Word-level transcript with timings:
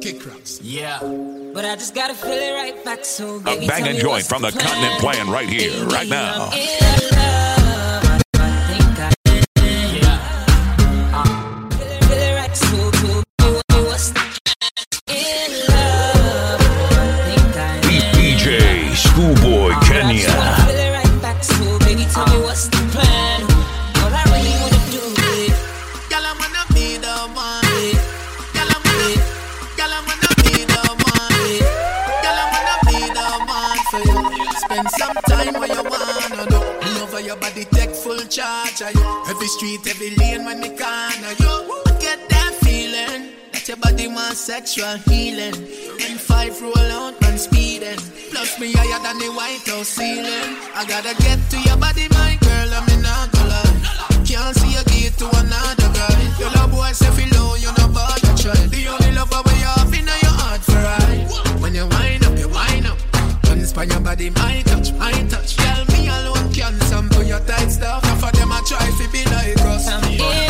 Kick 0.00 0.26
rocks. 0.26 0.60
Yeah. 0.62 0.98
But 1.54 1.64
I 1.64 1.74
just 1.76 1.94
gotta 1.94 2.14
feel 2.14 2.32
it 2.32 2.52
right 2.54 2.84
back. 2.84 3.04
So 3.04 3.40
good. 3.40 3.52
A 3.52 3.54
baby, 3.56 3.66
bang 3.68 3.88
and 3.88 3.98
joint 3.98 4.24
from 4.24 4.42
the 4.42 4.50
plan. 4.50 4.66
continent 4.66 5.00
playing 5.00 5.30
right 5.30 5.48
here, 5.48 5.70
Baby, 5.70 5.94
right 5.94 6.08
now. 6.08 6.50
Sexual 44.80 45.12
healing. 45.12 45.54
When 45.98 46.16
five 46.18 46.60
roll 46.60 46.76
out 46.76 47.14
and 47.24 47.38
speeding. 47.38 47.98
Plus 48.30 48.58
me 48.58 48.72
higher 48.72 49.00
than 49.02 49.18
the 49.18 49.28
White 49.32 49.66
House 49.66 49.88
ceiling. 49.88 50.56
I 50.74 50.84
gotta 50.88 51.14
get 51.22 51.38
to 51.50 51.58
your 51.60 51.76
body, 51.76 52.08
my 52.10 52.38
girl. 52.40 52.68
I'm 52.72 52.88
in 52.88 53.04
a 53.04 53.16
lie. 53.50 54.24
Can't 54.24 54.56
see 54.56 54.72
you 54.72 54.84
give 54.88 55.16
to 55.18 55.26
another 55.28 55.90
guy. 55.92 56.20
Your 56.38 56.50
love 56.52 56.70
boy 56.70 56.92
say 56.92 57.10
feel 57.12 57.28
low, 57.36 57.54
you 57.56 57.70
about 57.70 58.16
to 58.24 58.32
try. 58.40 58.54
The 58.54 58.88
only 58.88 59.12
love 59.12 59.32
you 59.32 59.68
have 59.68 59.92
in 59.92 60.06
your 60.06 60.36
heart 60.40 60.62
for 60.62 60.80
right. 60.80 61.26
When 61.60 61.74
you 61.74 61.86
wind 61.86 62.24
up, 62.24 62.38
you 62.38 62.48
wind 62.48 62.86
up. 62.86 62.98
Once 63.44 63.72
by 63.72 63.84
your 63.84 64.00
body, 64.00 64.30
my 64.30 64.62
touch, 64.64 64.92
my 64.94 65.12
touch. 65.28 65.56
Tell 65.56 65.84
me 65.92 66.08
alone 66.08 66.52
can 66.52 66.80
sample 66.88 67.22
your 67.22 67.40
tight 67.40 67.70
stuff. 67.70 68.04
Enough 68.04 68.24
of 68.24 68.32
them 68.32 68.52
I 68.52 68.62
try 68.66 68.86
to 68.98 69.06
be 69.12 69.24
like 69.24 69.60
us. 69.66 69.88
I'm 69.88 70.49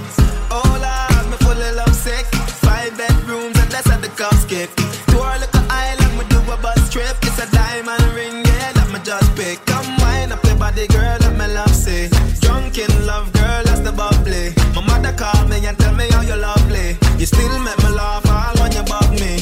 body, 10.61 10.85
girl, 10.93 11.17
that 11.17 11.33
me 11.39 11.47
love 11.57 11.73
say. 11.73 12.07
Drunk 12.41 12.77
in 12.77 12.91
love, 13.09 13.33
girl, 13.33 13.61
that's 13.65 13.81
the 13.81 13.91
bubbly. 13.91 14.53
My 14.75 14.81
mother 14.85 15.13
called 15.17 15.49
me 15.49 15.57
and 15.65 15.77
tell 15.81 15.95
me 15.95 16.05
how 16.13 16.21
you're 16.21 16.37
lovely. 16.37 16.97
You 17.17 17.25
still 17.25 17.57
make 17.65 17.79
me 17.81 17.89
laugh 17.89 18.25
all 18.29 18.53
when 18.61 18.71
you 18.77 18.83
bug 18.85 19.09
me. 19.23 19.41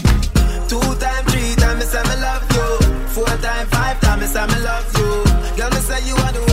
Two 0.71 0.79
time, 1.03 1.23
three 1.27 1.51
time, 1.59 1.77
me 1.79 1.85
say 1.91 2.03
me 2.07 2.15
love 2.23 2.45
you. 2.55 2.67
Four 3.11 3.33
time, 3.43 3.67
five 3.67 3.99
time, 3.99 4.19
me 4.21 4.27
say 4.27 4.45
me 4.47 4.57
love 4.63 4.87
you. 4.97 5.11
Girl, 5.59 5.69
me 5.75 5.81
say 5.87 5.99
you 6.07 6.15
are 6.23 6.31
the 6.31 6.48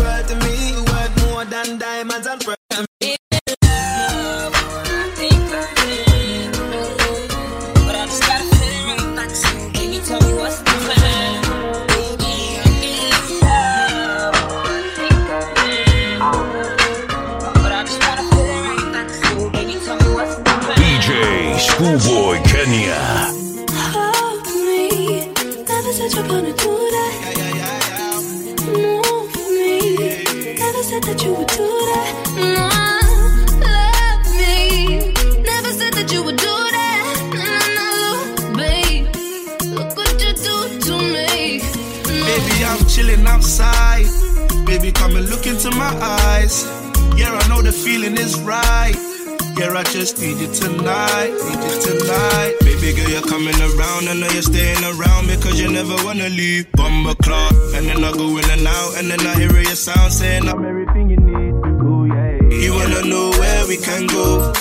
chilling 42.96 43.26
outside. 43.26 44.06
Baby, 44.64 44.90
come 44.90 45.16
and 45.16 45.28
look 45.28 45.46
into 45.46 45.70
my 45.72 45.92
eyes. 46.00 46.64
Yeah, 47.16 47.30
I 47.30 47.48
know 47.48 47.60
the 47.60 47.72
feeling 47.72 48.14
is 48.14 48.40
right. 48.40 48.96
Yeah, 49.58 49.72
I 49.72 49.82
just 49.84 50.18
need 50.18 50.38
you 50.38 50.52
tonight, 50.52 51.32
need 51.32 51.60
you 51.66 51.98
tonight. 51.98 52.65
Baby 52.80 52.96
girl, 52.96 53.10
you're 53.10 53.22
coming 53.22 53.56
around. 53.60 54.08
I 54.08 54.14
know 54.14 54.28
you're 54.30 54.42
staying 54.42 54.82
around 54.84 55.26
because 55.28 55.60
you 55.60 55.68
never 55.70 55.96
wanna 56.04 56.28
leave. 56.28 56.70
Bumble 56.72 57.14
clock, 57.16 57.52
and 57.74 57.86
then 57.86 58.04
I 58.04 58.12
go 58.12 58.28
in 58.36 58.44
and 58.50 58.66
out, 58.66 58.96
and 58.98 59.10
then 59.10 59.20
I 59.26 59.34
hear 59.34 59.50
your 59.60 59.74
sound 59.74 60.12
saying 60.12 60.48
I'm 60.48 60.64
everything 60.64 61.10
you 61.10 61.16
need. 61.16 61.52
Ooh, 61.82 62.06
yeah. 62.06 62.62
You 62.64 62.74
wanna 62.74 63.02
know 63.04 63.30
where 63.30 63.66
we 63.66 63.76
can 63.78 64.06
go? 64.06 64.52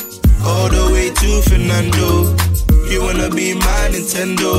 All 0.47 0.69
the 0.69 0.83
way 0.93 1.09
to 1.11 1.29
Fernando. 1.49 2.35
You 2.89 3.01
wanna 3.01 3.29
be 3.29 3.53
my 3.53 3.81
Nintendo, 3.93 4.51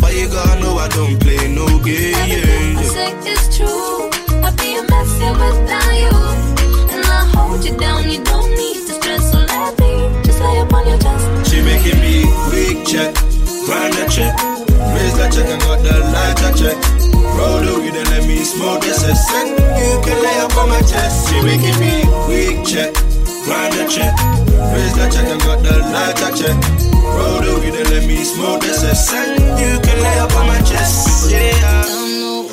but 0.00 0.12
you 0.14 0.28
gotta 0.28 0.60
know 0.60 0.76
I 0.78 0.88
don't 0.88 1.18
play 1.20 1.48
no 1.54 1.64
Everything 1.66 2.14
I 2.14 2.26
games. 2.28 2.90
say 2.92 3.10
is 3.32 3.56
true. 3.56 4.10
I'd 4.44 4.56
be 4.58 4.76
a 4.76 4.82
mess 4.90 5.12
without 5.40 5.94
you. 6.04 6.16
And 6.92 7.04
I 7.06 7.20
hold 7.34 7.64
you 7.64 7.76
down, 7.76 8.10
you 8.10 8.22
don't 8.24 8.50
need 8.50 8.79
just 10.40 10.54
lay 10.54 10.60
upon 10.60 10.86
your 10.88 10.98
chest. 10.98 11.50
She 11.50 11.60
making 11.62 12.00
me 12.00 12.24
weak 12.50 12.86
check, 12.86 13.14
grind 13.66 13.94
the 13.94 14.06
check, 14.08 14.34
raise 14.94 15.14
the 15.16 15.28
check 15.28 15.48
and 15.48 15.60
got 15.62 15.82
the 15.82 15.98
light 16.12 16.40
lighter 16.40 16.52
check. 16.56 16.76
Roll 17.36 17.60
the 17.60 17.80
weed 17.80 17.94
and 17.94 18.08
let 18.10 18.26
me 18.26 18.38
smoke 18.44 18.80
this 18.82 19.04
a. 19.04 19.12
You 19.12 20.00
can 20.02 20.22
lay 20.22 20.38
up 20.40 20.56
on 20.56 20.68
my 20.68 20.80
chest. 20.80 21.28
She 21.28 21.40
making 21.42 21.78
me 21.80 22.04
weak 22.28 22.66
check, 22.66 22.92
grind 23.44 23.72
the 23.74 23.86
check, 23.88 24.12
raise 24.72 24.94
the 24.94 25.08
check 25.12 25.28
and 25.28 25.40
got 25.42 25.62
the 25.62 25.78
light 25.78 26.20
lighter 26.20 26.32
check. 26.36 26.56
Roll 27.16 27.40
the 27.40 27.60
weed 27.60 27.74
and 27.74 27.90
let 27.90 28.06
me 28.06 28.24
smoke 28.24 28.60
this 28.60 28.82
a. 28.82 28.94
You 29.60 29.80
can 29.80 30.02
lay 30.02 30.18
up 30.18 30.34
on 30.36 30.46
my 30.46 30.58
chest. 30.62 31.30
Yeah. 31.30 31.84
don't 31.84 32.20
know. 32.20 32.50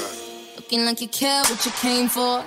Looking 0.55 0.85
like 0.85 1.01
you 1.01 1.07
care 1.07 1.41
what 1.43 1.65
you 1.65 1.71
came 1.71 2.07
for. 2.09 2.43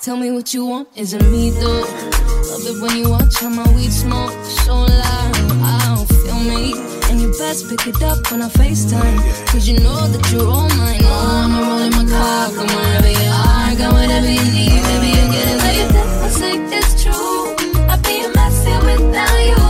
Tell 0.00 0.16
me 0.16 0.30
what 0.30 0.54
you 0.54 0.64
want, 0.64 0.88
is 0.94 1.12
it 1.12 1.22
me 1.24 1.50
though? 1.50 2.17
Love 2.48 2.64
it 2.64 2.80
when 2.80 2.96
you 2.96 3.10
watch 3.10 3.40
how 3.40 3.50
my 3.50 3.68
weed 3.74 3.92
smoke 3.92 4.32
so 4.64 4.74
loud. 4.74 5.36
I 5.60 5.84
don't 5.84 6.08
feel 6.08 6.40
me. 6.40 6.72
And 7.10 7.20
you 7.20 7.28
best 7.36 7.68
pick 7.68 7.86
it 7.86 8.02
up 8.02 8.30
when 8.30 8.40
I 8.40 8.48
FaceTime. 8.48 9.20
Cause 9.52 9.68
you 9.68 9.78
know 9.80 10.08
that 10.08 10.32
you're 10.32 10.48
all 10.48 10.66
mine. 10.80 11.00
Oh, 11.04 11.44
I'ma 11.44 11.60
roll 11.60 11.82
in 11.84 11.92
my 11.92 12.08
car, 12.08 12.48
come 12.56 12.72
wherever 12.72 13.12
you 13.12 13.28
are. 13.28 13.76
Got 13.76 13.92
whatever 13.92 14.30
you 14.32 14.40
need, 14.56 14.80
baby, 14.80 15.08
you 15.12 15.24
get 15.28 15.44
it. 15.44 15.60
Everything 15.60 16.08
I 16.24 16.28
say 16.40 16.54
is 16.72 16.88
true. 17.02 17.52
I'd 17.84 18.00
be 18.08 18.24
a 18.24 18.32
mess 18.32 18.64
here 18.64 18.80
without 18.80 19.40
you. 19.44 19.60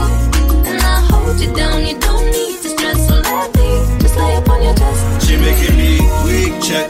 And 0.71 0.79
I 0.79 1.03
hold 1.11 1.41
you 1.41 1.51
down, 1.59 1.85
you 1.85 1.99
don't 1.99 2.31
need 2.31 2.63
to 2.63 2.69
stress. 2.79 3.09
So 3.09 3.15
let 3.19 3.59
me 3.59 3.99
just 3.99 4.15
lay 4.15 4.37
upon 4.39 4.63
your 4.63 4.75
chest. 4.79 5.27
She 5.27 5.35
making 5.35 5.75
me 5.75 5.99
weak 6.23 6.55
check, 6.63 6.87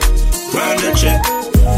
grind 0.52 0.84
the 0.84 0.92
check, 1.00 1.24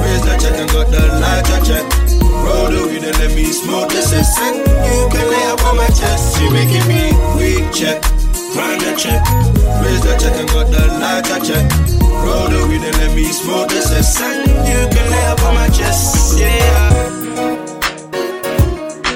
raise 0.02 0.22
the 0.26 0.34
check 0.42 0.58
and 0.58 0.68
got 0.74 0.90
the 0.90 1.02
lighter 1.22 1.62
check. 1.62 2.09
Roll 2.44 2.68
the 2.70 2.80
weed 2.88 3.04
and 3.04 3.16
let 3.18 3.34
me 3.34 3.44
smoke 3.52 3.90
this 3.90 4.12
a 4.12 4.24
scent. 4.24 4.56
You 4.58 5.08
can 5.12 5.26
lay 5.30 5.44
up 5.52 5.64
on 5.66 5.76
my 5.76 5.86
chest. 5.88 6.38
She 6.38 6.48
making 6.50 6.86
me 6.88 7.12
weak 7.36 7.66
check, 7.72 8.00
grind 8.52 8.80
the 8.80 8.92
check, 8.96 9.20
raise 9.84 10.02
the 10.02 10.16
check 10.20 10.34
and 10.40 10.48
got 10.50 10.66
the 10.70 10.82
lighter 11.00 11.40
check. 11.44 11.64
Roll 12.24 12.48
the 12.48 12.66
weed 12.68 12.82
and 12.82 12.96
let 12.98 13.14
me 13.16 13.24
smoke 13.32 13.68
this 13.68 13.90
a 13.92 14.02
scent. 14.02 14.46
You 14.68 14.80
can 14.92 15.10
lay 15.10 15.26
up 15.26 15.42
on 15.44 15.54
my 15.54 15.68
chest. 15.68 16.38
Yeah. 16.38 16.90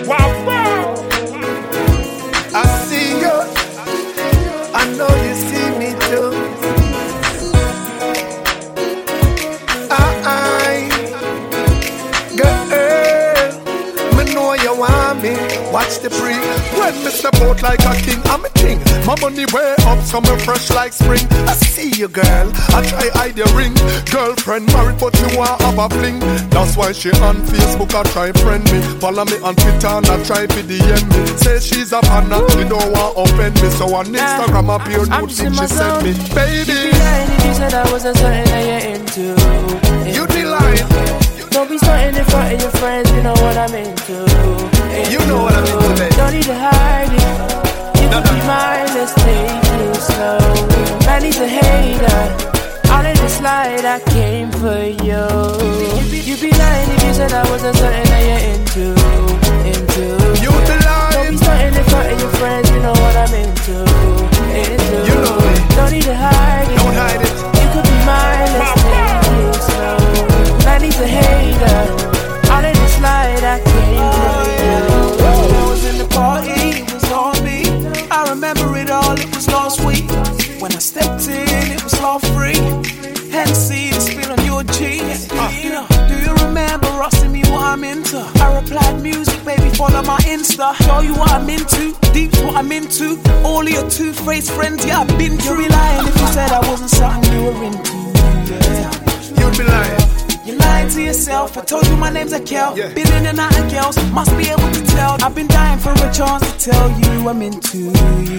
Wow, 0.06 0.30
wow. 0.46 0.94
Mm. 1.32 2.54
I 2.54 2.64
see 2.86 3.08
you. 3.22 3.36
I 4.74 4.82
know 4.96 5.12
you 5.24 5.34
see 5.34 5.53
Watch 15.74 15.98
the 15.98 16.08
pre 16.08 16.38
when 16.78 16.94
me 17.02 17.10
step 17.10 17.34
out 17.42 17.58
like 17.60 17.82
a 17.82 17.98
king. 17.98 18.22
I'm 18.30 18.44
a 18.46 18.50
king. 18.54 18.78
My 19.10 19.18
money 19.18 19.42
way 19.50 19.74
up, 19.90 19.98
coming 20.06 20.38
fresh 20.46 20.70
like 20.70 20.92
spring. 20.92 21.26
I 21.50 21.54
see 21.54 21.90
you, 21.98 22.06
girl. 22.06 22.46
I 22.70 22.78
try 22.86 23.10
hide 23.10 23.36
your 23.36 23.50
ring. 23.58 23.74
Girlfriend 24.06 24.70
married, 24.70 25.02
but 25.02 25.18
you 25.18 25.36
want 25.36 25.60
have 25.66 25.82
a 25.82 25.90
fling. 25.90 26.20
That's 26.54 26.76
why 26.76 26.92
she 26.92 27.10
on 27.26 27.42
Facebook, 27.50 27.90
I 27.90 28.04
try 28.14 28.30
friend 28.38 28.62
me. 28.70 28.78
Follow 29.02 29.24
me 29.24 29.34
on 29.42 29.56
Twitter, 29.56 29.90
and 29.98 30.06
I 30.06 30.22
try 30.22 30.46
PDM 30.46 31.10
me. 31.10 31.26
Say 31.42 31.58
she's 31.58 31.90
a 31.90 32.00
fan, 32.06 32.30
and 32.30 32.46
she 32.52 32.62
don't 32.70 32.94
want 32.94 33.18
offend 33.18 33.58
me. 33.58 33.68
So 33.74 33.92
on 33.98 34.06
Instagram, 34.14 34.70
I 34.70 34.78
I'm 34.78 35.26
nude 35.26 35.34
thing 35.34 35.54
she 35.58 35.66
sent 35.66 36.06
me. 36.06 36.14
Baby, 36.38 36.94
lying 36.94 37.32
if 37.34 37.46
you 37.50 37.54
said 37.58 37.74
I 37.74 37.90
wasn't 37.90 38.16
something 38.22 38.46
that 38.46 38.62
you're 38.62 38.94
into. 38.94 39.34
you 40.06 40.22
be 40.30 40.44
lying. 40.46 41.13
Don't 41.64 41.72
be 41.72 41.78
starting 41.78 42.14
in 42.14 42.24
front 42.26 42.52
of 42.52 42.60
your 42.60 42.70
friends, 42.72 43.10
you 43.12 43.22
know 43.22 43.32
what 43.32 43.56
I'm 43.56 43.72
into. 43.72 44.12
You 45.10 45.18
know 45.24 45.44
what 45.44 45.54
I'm 45.54 45.64
into, 45.64 45.96
babe. 45.96 46.12
Don't 46.12 46.34
need 46.34 46.44
to 46.44 46.54
hide 46.54 47.08
it. 47.08 48.02
You 48.02 48.08
could 48.12 48.24
be 48.28 48.40
mine, 48.44 48.92
let's 48.92 49.14
take 49.24 49.64
it 49.72 49.96
slow. 49.96 50.44
Man, 51.06 51.24
he's 51.24 51.40
a 51.40 51.48
hater. 51.48 52.22
Out 52.92 53.06
of 53.06 53.16
the 53.16 53.28
slide, 53.30 53.86
I 53.86 53.98
came 54.12 54.52
for 54.52 54.76
you. 55.08 55.24
You'd 56.20 56.42
be 56.42 56.50
lying 56.52 56.90
if 56.90 57.02
you 57.02 57.14
said 57.14 57.32
I 57.32 57.48
wasn't 57.48 57.53
Yeah. 102.74 102.92
Been 102.92 103.06
in 103.14 103.26
and 103.26 103.38
out 103.38 103.56
of 103.56 103.70
girls, 103.70 103.94
must 104.10 104.36
be 104.36 104.48
able 104.50 104.68
to 104.68 104.82
tell. 104.86 105.16
I've 105.22 105.32
been 105.32 105.46
dying 105.46 105.78
for 105.78 105.92
a 105.92 106.10
chance 106.12 106.42
to 106.42 106.70
tell 106.70 106.90
you 106.90 107.28
I'm 107.28 107.40
into 107.40 107.78
you. 107.78 108.38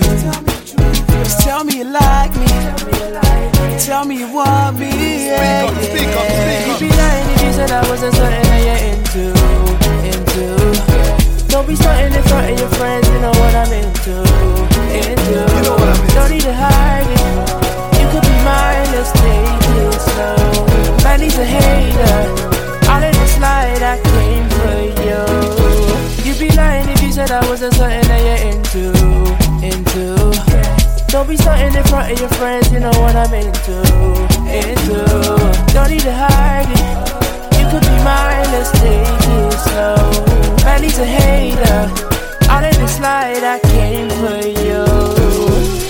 Just 1.23 1.39
tell 1.39 1.63
me 1.63 1.77
you 1.77 1.85
like 1.85 2.35
me. 2.35 2.47
Tell 3.79 4.03
me 4.03 4.19
you 4.19 4.33
want 4.33 4.77
me. 4.77 4.91
Yeah, 5.27 5.71
Speak 5.79 5.79
up, 5.79 5.87
speak 5.87 6.11
up, 6.19 6.67
You'd 6.67 6.79
be 6.83 6.89
lying 6.97 7.29
if 7.31 7.43
you 7.43 7.53
said 7.53 7.71
I 7.71 7.87
wasn't 7.87 8.13
something 8.15 8.43
that 8.43 8.61
you're 8.67 8.83
into. 8.91 9.31
Into. 10.03 11.47
Don't 11.47 11.65
be 11.65 11.75
starting 11.77 12.13
in 12.13 12.23
front 12.23 12.51
of 12.51 12.59
your 12.59 12.69
friends, 12.75 13.07
you 13.07 13.19
know 13.21 13.31
what 13.31 13.55
I'm 13.55 13.71
into. 13.71 14.19
Into. 14.99 15.31
You 15.31 15.61
know 15.63 15.79
what 15.79 15.87
I'm 15.87 16.01
into. 16.03 16.13
Don't 16.13 16.31
need 16.31 16.41
to 16.41 16.53
hide 16.53 17.07
it. 17.07 18.03
You 18.03 18.07
could 18.11 18.27
be 18.27 18.37
mine, 18.43 18.83
let's 18.91 19.11
take 19.15 19.63
it 19.79 19.95
slow. 20.11 21.03
Man, 21.05 21.21
he's 21.21 21.37
a 21.37 21.45
hater. 21.45 22.54
Out 22.95 23.03
of 23.03 23.11
the 23.13 23.27
slide, 23.27 23.83
I 23.83 23.99
came 23.99 24.47
for 24.55 24.79
you. 25.03 25.19
You'd 26.23 26.39
be 26.39 26.49
lying 26.55 26.87
if 26.87 27.03
you 27.03 27.11
said 27.11 27.29
I 27.29 27.45
wasn't 27.49 27.73
something 27.73 28.07
that 28.07 28.21
you're 28.23 28.43
into. 28.47 28.83
Into. 29.59 30.15
Don't 31.11 31.27
be 31.27 31.35
starting 31.35 31.75
in 31.75 31.83
front 31.83 32.13
of 32.13 32.19
your 32.21 32.29
friends, 32.39 32.71
you 32.71 32.79
know 32.79 32.95
what 33.03 33.13
I'm 33.17 33.33
into. 33.33 33.75
Into. 34.47 34.95
Don't 35.73 35.91
need 35.91 36.07
to 36.07 36.15
hide 36.15 36.71
it. 36.71 37.59
You 37.59 37.65
could 37.67 37.83
be 37.83 37.97
mine, 38.07 38.47
let's 38.55 38.71
take 38.79 39.11
it 39.27 39.53
slow. 39.67 39.99
Man, 40.63 40.81
he's 40.81 40.97
a 40.97 41.05
hater. 41.05 41.91
Out 42.47 42.63
of 42.63 42.77
the 42.79 42.87
slide, 42.87 43.43
I 43.43 43.59
came 43.75 44.09
for 44.23 44.39
you. 44.63 44.85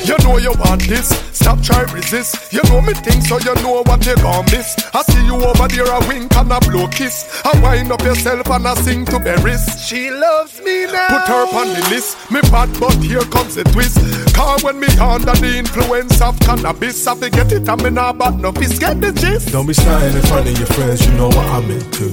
You 0.09 0.17
know 0.25 0.37
you 0.37 0.53
want 0.57 0.81
this, 0.89 1.09
stop 1.45 1.61
try 1.61 1.83
resist. 1.93 2.51
You 2.51 2.63
know 2.69 2.81
me 2.81 2.93
think 3.05 3.21
so 3.21 3.37
you 3.37 3.53
know 3.61 3.83
what 3.85 4.03
you 4.05 4.15
gon' 4.15 4.45
miss. 4.45 4.75
I 4.93 5.03
see 5.03 5.23
you 5.25 5.35
over 5.35 5.67
there 5.67 5.85
a 5.85 5.99
wink 6.07 6.35
and 6.35 6.51
a 6.51 6.59
blow 6.59 6.87
kiss. 6.87 7.29
I 7.45 7.59
wind 7.61 7.91
up 7.91 8.01
yourself 8.01 8.49
and 8.49 8.67
I 8.67 8.73
sing 8.73 9.05
to 9.05 9.19
berries. 9.19 9.63
She 9.85 10.09
loves 10.09 10.59
me 10.61 10.85
now. 10.85 11.07
Put 11.13 11.27
her 11.29 11.45
on 11.59 11.67
the 11.75 11.87
list. 11.91 12.17
Me 12.31 12.41
bad 12.49 12.69
but 12.79 12.97
here 12.97 13.21
comes 13.29 13.53
the 13.53 13.63
twist. 13.65 13.97
Cause 14.33 14.63
when 14.63 14.79
me 14.79 14.87
under 14.97 15.35
the 15.35 15.57
influence 15.57 16.19
of 16.19 16.39
cannabis, 16.39 17.05
I 17.05 17.13
forget 17.15 17.51
it 17.51 17.69
and 17.69 17.83
me 17.83 17.91
not 17.91 18.17
bad 18.17 18.39
no 18.39 18.51
fist. 18.51 18.79
Get 18.79 18.99
the 18.99 19.11
gist. 19.11 19.51
Don't 19.51 19.67
be 19.67 19.73
standing 19.73 20.17
in 20.17 20.23
front 20.25 20.47
of 20.47 20.57
your 20.57 20.67
friends, 20.67 21.05
you 21.05 21.13
know 21.13 21.27
what 21.27 21.45
I'm 21.53 21.69
into. 21.69 22.07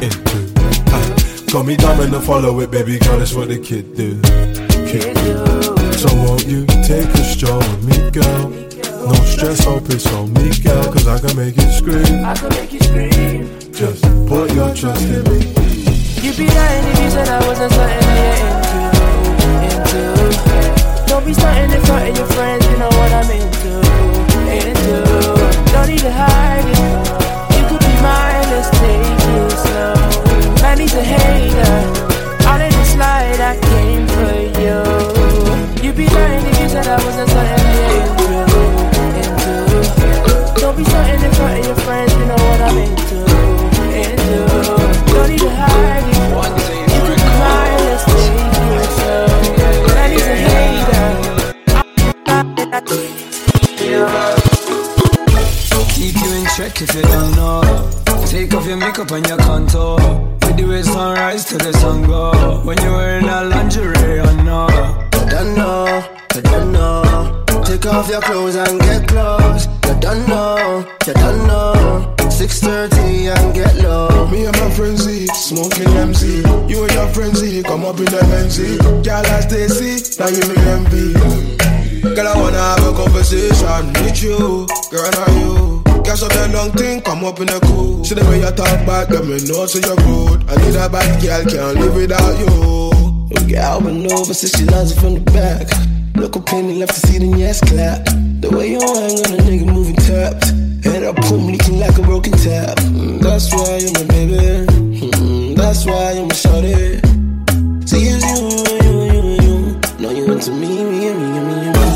Into. 0.00 0.36
Huh. 0.88 1.52
Got 1.52 1.66
me 1.66 1.76
dumb 1.76 2.00
and 2.00 2.24
follow 2.24 2.58
it, 2.60 2.70
baby 2.70 2.98
girl, 2.98 3.18
that's 3.18 3.34
what 3.34 3.48
the 3.48 3.58
kid 3.58 3.94
do. 3.94 4.18
Kid 4.88 5.14
do. 5.14 5.75
So 5.96 6.14
won't 6.14 6.46
you 6.46 6.66
take 6.84 7.08
a 7.08 7.24
stroll 7.24 7.58
with 7.58 7.84
me, 7.88 8.10
girl? 8.10 8.50
No 8.50 9.14
stress, 9.24 9.64
hope 9.64 9.88
it's 9.88 10.06
on 10.12 10.30
me, 10.34 10.50
girl, 10.62 10.84
cause 10.92 11.08
I 11.08 11.18
can 11.18 11.34
make 11.34 11.56
you 11.56 11.70
scream. 11.72 12.22
I 12.22 12.34
can 12.34 12.50
make 12.50 12.70
you 12.70 12.80
scream. 12.80 13.48
Just 13.72 14.02
put 14.28 14.52
your 14.52 14.74
trust 14.74 15.02
in 15.08 15.24
me. 15.24 15.40
You'd 16.20 16.36
be 16.36 16.48
lying 16.52 16.84
if 16.92 17.00
you 17.00 17.10
said 17.10 17.28
I 17.30 17.40
wasn't 17.48 17.72
something 17.72 18.00
that 18.12 18.38
you're 18.44 18.92
into. 19.72 20.02
Into. 20.28 21.08
Don't 21.08 21.24
be 21.24 21.32
starting 21.32 21.70
in 21.72 21.80
front 21.88 22.10
of 22.10 22.16
your 22.18 22.26
friends, 22.26 22.66
you 22.68 22.76
know 22.76 22.92
what 22.92 23.12
I'm 23.16 23.30
into. 23.32 23.72
Into. 24.52 25.00
Don't 25.72 25.88
need 25.88 26.04
to 26.04 26.12
hide 26.12 26.68
it. 26.76 27.56
You 27.56 27.64
could 27.72 27.80
be 27.80 27.96
mine, 28.04 28.44
let's 28.52 28.68
take 28.84 29.00
it 29.32 29.50
slow. 29.64 29.96
Man, 30.60 30.78
he's 30.78 30.92
a 30.92 31.02
hater. 31.02 31.74
Out 32.44 32.60
of 32.60 32.70
the 32.70 32.84
slide, 32.84 33.40
I 33.40 33.56
came 33.64 34.06
for 34.08 34.60
you. 34.60 35.15
Be 35.96 36.04
lying 36.08 36.44
if 36.44 36.60
you 36.60 36.68
said 36.68 36.86
I 36.86 37.02
wasn't 37.02 37.30
something 37.30 37.56
that 37.56 37.74
you're 37.80 37.96
into. 38.04 38.28
Into. 39.16 40.60
Don't 40.60 40.76
be 40.76 40.84
starting 40.84 41.24
in 41.24 41.32
front 41.32 41.58
of 41.58 41.64
your 41.64 41.74
friends, 41.76 42.12
you 42.12 42.26
know 42.26 42.36
what 42.36 42.60
I'm 42.60 42.76
into. 42.84 43.24
Into. 44.04 44.44
Don't 45.08 45.28
need 45.30 45.40
to 45.40 45.48
hide 45.48 46.04
it. 46.04 46.16
You 46.92 47.00
could 47.00 47.16
be 47.16 47.32
let's 47.88 48.04
take 48.04 48.28
it 48.28 48.92
slow. 48.92 49.24
Man, 49.96 50.12
he's 50.12 50.20
a 50.20 50.36
Keep 55.94 56.14
you 56.20 56.30
in 56.36 56.44
check 56.56 56.76
if 56.82 56.92
you 56.94 57.02
don't 57.08 57.32
know. 57.36 57.64
Take 58.26 58.52
off 58.52 58.66
your 58.66 58.76
makeup 58.76 59.10
and 59.12 59.26
your 59.26 59.38
contour. 59.38 59.96
With 60.42 60.56
the 60.58 60.64
way 60.68 60.82
sunrise 60.82 61.46
to 61.46 61.56
the 61.56 61.72
sun 61.72 62.02
go. 62.02 62.60
When 62.64 62.76
you're 62.82 62.92
wearing 62.92 63.24
a 63.24 63.44
lingerie, 63.44 64.20
I 64.20 64.42
know. 64.42 65.06
Don't 65.36 65.54
know, 65.54 66.02
you 66.34 66.40
don't 66.40 66.72
know. 66.72 67.44
Take 67.62 67.84
off 67.84 68.08
your 68.08 68.22
clothes 68.22 68.56
and 68.56 68.80
get 68.80 69.06
close. 69.06 69.66
You 69.84 69.94
don't 70.00 70.26
know, 70.26 70.82
you 71.06 71.12
don't 71.12 71.46
know. 71.46 72.14
6:30 72.30 73.28
and 73.28 73.54
get 73.54 73.76
low. 73.84 74.26
Me 74.28 74.46
and 74.46 74.56
my 74.58 74.70
friend 74.70 74.96
Z, 74.96 75.26
smoking 75.34 75.92
MC. 75.94 76.40
You 76.72 76.84
and 76.84 76.92
your 76.94 77.08
friend 77.08 77.36
Z, 77.36 77.62
come 77.64 77.84
up 77.84 77.98
in 77.98 78.06
the 78.06 78.22
MC. 78.44 78.78
Girl, 79.04 79.26
I 79.36 79.40
stay 79.40 79.68
see, 79.68 80.00
now 80.18 80.28
you 80.32 80.40
me 80.48 80.56
envy. 80.72 81.12
Girl, 82.16 82.28
I 82.28 82.34
wanna 82.40 82.56
have 82.56 82.86
a 82.88 82.92
conversation 82.96 83.92
with 83.92 84.22
you. 84.22 84.66
Girl, 84.90 85.16
are 85.20 85.32
you? 85.36 85.82
Guess 86.02 86.22
up 86.22 86.32
the 86.32 86.48
long 86.48 86.72
thing, 86.72 87.02
come 87.02 87.26
up 87.26 87.38
in 87.40 87.48
the 87.48 87.60
cool. 87.60 88.02
See 88.02 88.14
the 88.14 88.24
way 88.24 88.40
you 88.40 88.50
talk 88.52 88.86
back, 88.86 89.10
let 89.10 89.26
me 89.26 89.36
know 89.44 89.66
so 89.66 89.78
you're 89.84 90.00
good. 90.00 90.48
I 90.48 90.56
need 90.64 90.76
a 90.76 90.88
bad 90.88 91.20
girl, 91.20 91.44
can't 91.44 91.78
live 91.78 91.94
without 91.94 92.38
you. 92.38 92.95
Girl, 93.26 93.80
been 93.80 94.06
over 94.12 94.34
since 94.34 94.56
she 94.56 94.64
loves 94.64 94.92
it 94.92 95.00
from 95.00 95.14
the 95.14 95.20
back. 95.32 95.66
Look 96.14 96.36
up 96.36 96.52
in 96.52 96.68
the 96.68 96.74
left 96.74 96.94
to 96.94 97.00
see 97.06 97.18
the 97.18 97.26
yes 97.38 97.60
clap. 97.60 98.04
The 98.40 98.50
way 98.50 98.70
you 98.70 98.80
hang 98.80 99.18
on 99.22 99.34
a 99.34 99.42
nigga 99.42 99.66
moving 99.66 99.96
tapped. 99.96 100.50
Head 100.84 101.02
up, 101.02 101.16
boom, 101.16 101.46
leaking 101.46 101.78
like 101.80 101.98
a 101.98 102.02
broken 102.02 102.32
tap. 102.32 102.78
Mm, 102.78 103.20
that's 103.20 103.52
why 103.52 103.78
you're 103.82 103.92
my 103.92 104.04
baby. 104.06 104.66
Mm, 105.10 105.56
that's 105.56 105.86
why 105.86 106.12
you're 106.12 106.26
my 106.26 106.34
shorty. 106.34 107.02
See, 107.86 108.06
it's 108.06 108.22
you, 108.30 108.46
you, 108.82 108.94
you, 109.10 109.22
you. 109.42 109.80
No, 109.98 110.10
you 110.10 110.30
into 110.30 110.52
me, 110.52 110.84
me, 110.84 111.12
me, 111.14 111.38
me, 111.46 111.58
me. 111.74 111.86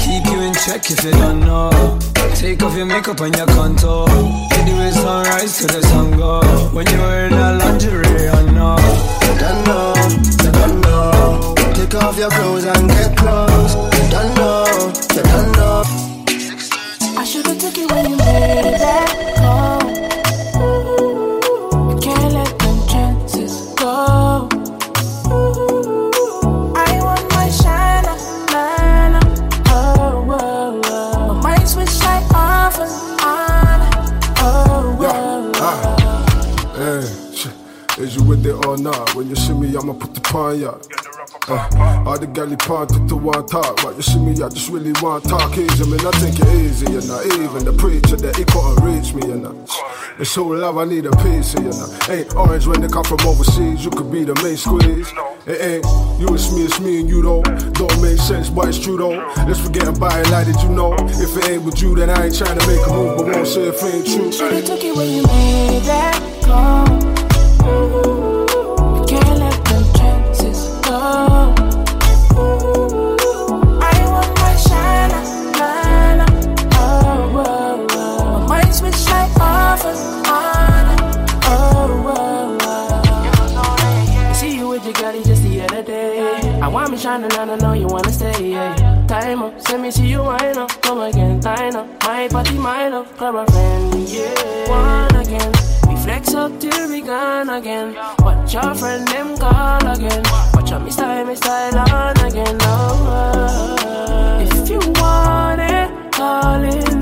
Keep 0.00 0.24
you 0.32 0.40
in 0.40 0.54
check 0.54 0.88
if 0.90 1.04
you 1.04 1.12
don't 1.12 1.40
know. 1.40 1.98
Take 2.34 2.62
off 2.62 2.76
your 2.76 2.86
makeup 2.86 3.20
and 3.20 3.36
your 3.36 3.46
contour. 3.46 4.08
With 4.08 4.64
the 4.64 4.74
way 4.76 4.90
sunrise 4.92 5.58
to 5.58 5.66
the 5.66 5.82
sun 5.82 6.16
go. 6.16 6.40
When 6.72 6.86
you're 6.86 7.00
wearing 7.00 7.32
a 7.34 7.58
lingerie, 7.58 8.28
I 8.28 8.42
know. 8.52 8.76
Don't 9.38 9.64
know, 9.66 9.97
your 12.18 12.30
clothes 12.30 12.64
and 12.64 12.88
get 12.88 13.16
close. 13.16 13.74
You 13.76 14.10
don't 14.10 14.34
know, 14.34 14.66
you 15.14 15.22
don't 15.22 15.52
know. 15.52 15.82
I 17.16 17.24
should've 17.24 17.58
took 17.60 17.78
it 17.78 17.88
when 17.92 18.10
you 18.10 18.16
made 18.16 18.74
that 18.80 19.36
call. 19.36 19.78
I 21.90 22.00
can't 22.00 22.32
let 22.34 22.58
them 22.58 22.88
chances 22.88 23.72
go. 23.74 24.48
I 26.74 26.98
want 27.06 27.24
my 27.34 27.48
shiner, 27.50 28.16
man. 28.50 29.22
Oh, 29.68 30.26
oh, 30.28 30.82
oh. 30.86 31.34
My 31.34 31.40
mind 31.40 31.68
switch 31.68 32.00
like 32.00 32.28
off 32.34 32.80
and 32.80 32.90
on. 33.22 33.80
Oh, 34.38 34.98
yeah. 35.00 35.12
oh, 35.14 35.52
ah. 35.54 35.96
oh. 36.74 36.82
Eh, 36.82 37.02
hey. 37.02 38.02
Is 38.02 38.16
you 38.16 38.24
with 38.24 38.44
it 38.44 38.66
or 38.66 38.76
not? 38.76 39.14
When 39.14 39.28
you 39.28 39.36
see 39.36 39.52
me, 39.52 39.76
I'ma 39.76 39.92
put 39.92 40.14
the 40.14 40.20
pine. 40.20 40.60
Yeah. 40.60 40.97
Uh, 41.50 42.04
all 42.04 42.18
the 42.18 42.26
galley 42.26 42.56
party 42.56 42.94
to 43.08 43.16
one 43.16 43.46
talk, 43.46 43.80
but 43.82 43.96
you 43.96 44.02
see 44.02 44.18
me, 44.18 44.32
I 44.32 44.50
just 44.50 44.68
really 44.68 44.92
want 45.00 45.24
talk 45.24 45.56
easy. 45.56 45.88
Man, 45.88 45.98
I 46.04 46.10
think 46.20 46.38
it 46.38 46.48
easy, 46.60 46.92
you 46.92 47.00
know. 47.00 47.22
Even 47.24 47.64
the 47.64 47.72
preacher 47.72 48.16
that 48.16 48.36
he 48.36 48.44
couldn't 48.44 48.84
reach 48.84 49.14
me, 49.14 49.26
you 49.26 49.40
know. 49.40 49.56
It's 50.18 50.30
so 50.30 50.44
love, 50.44 50.76
I 50.76 50.84
need 50.84 51.06
a 51.06 51.10
piece 51.24 51.54
you 51.54 51.72
know. 51.72 51.88
Ain't 52.10 52.36
orange 52.36 52.66
when 52.66 52.82
they 52.82 52.88
come 52.88 53.04
from 53.04 53.20
overseas, 53.24 53.82
you 53.82 53.90
could 53.90 54.12
be 54.12 54.24
the 54.24 54.34
main 54.44 54.58
squeeze. 54.58 55.10
It 55.46 55.80
ain't 55.80 56.20
you, 56.20 56.28
it's 56.34 56.52
me, 56.52 56.64
it's 56.64 56.80
me 56.80 57.00
and 57.00 57.08
you 57.08 57.22
though. 57.22 57.42
Don't 57.42 58.02
make 58.02 58.18
sense, 58.18 58.50
but 58.50 58.68
it's 58.68 58.78
true 58.78 58.98
though. 58.98 59.16
Let's 59.48 59.60
forget 59.60 59.88
about 59.88 60.20
it, 60.20 60.28
like 60.28 60.52
that, 60.52 60.62
you 60.62 60.68
know? 60.68 60.92
If 61.00 61.34
it 61.34 61.48
ain't 61.48 61.62
with 61.62 61.80
you, 61.80 61.94
then 61.96 62.10
I 62.10 62.26
ain't 62.26 62.36
trying 62.36 62.58
to 62.58 62.66
make 62.66 62.86
a 62.86 62.92
move, 62.92 63.16
but 63.16 63.24
won't 63.24 63.46
say 63.46 63.68
if 63.68 63.82
it 63.82 63.94
ain't 63.94 64.06
true. 64.06 64.32
Should've 64.32 64.66
took 64.66 64.84
it 64.84 64.94
when 64.94 65.08
you 65.08 65.22
made 65.24 65.80
that 65.88 66.20
call. 66.44 67.07
I 86.98 87.00
shining 87.00 87.32
and 87.38 87.50
I 87.52 87.56
know 87.56 87.74
you 87.74 87.86
wanna 87.86 88.10
stay. 88.10 88.50
Yeah. 88.50 89.06
Time 89.06 89.42
up, 89.42 89.60
send 89.60 89.82
me 89.84 89.90
see 89.92 90.08
you 90.08 90.20
wine 90.20 90.58
up, 90.58 90.82
come 90.82 91.00
again, 91.00 91.40
line 91.42 91.76
up. 91.76 91.86
My 92.02 92.26
party, 92.26 92.58
my 92.58 92.88
love, 92.88 93.16
grab 93.16 93.36
a 93.36 93.46
friend, 93.46 94.08
yeah. 94.08 94.68
One 94.68 95.14
again. 95.14 95.52
We 95.88 95.94
flex 95.94 96.34
up 96.34 96.58
till 96.58 96.88
we 96.90 97.00
gone 97.02 97.50
again. 97.50 97.94
Watch 98.18 98.52
your 98.52 98.74
friend 98.74 99.06
them 99.06 99.38
call 99.38 99.86
again. 99.86 100.24
Watch 100.54 100.72
out 100.72 100.82
me 100.82 100.90
style, 100.90 101.24
me 101.24 101.36
style 101.36 101.78
on 101.78 102.18
again. 102.18 102.58
Oh, 102.62 104.48
if 104.50 104.68
you 104.68 104.80
want 105.00 105.60
it, 105.60 106.12
call 106.12 106.64
in 106.64 106.97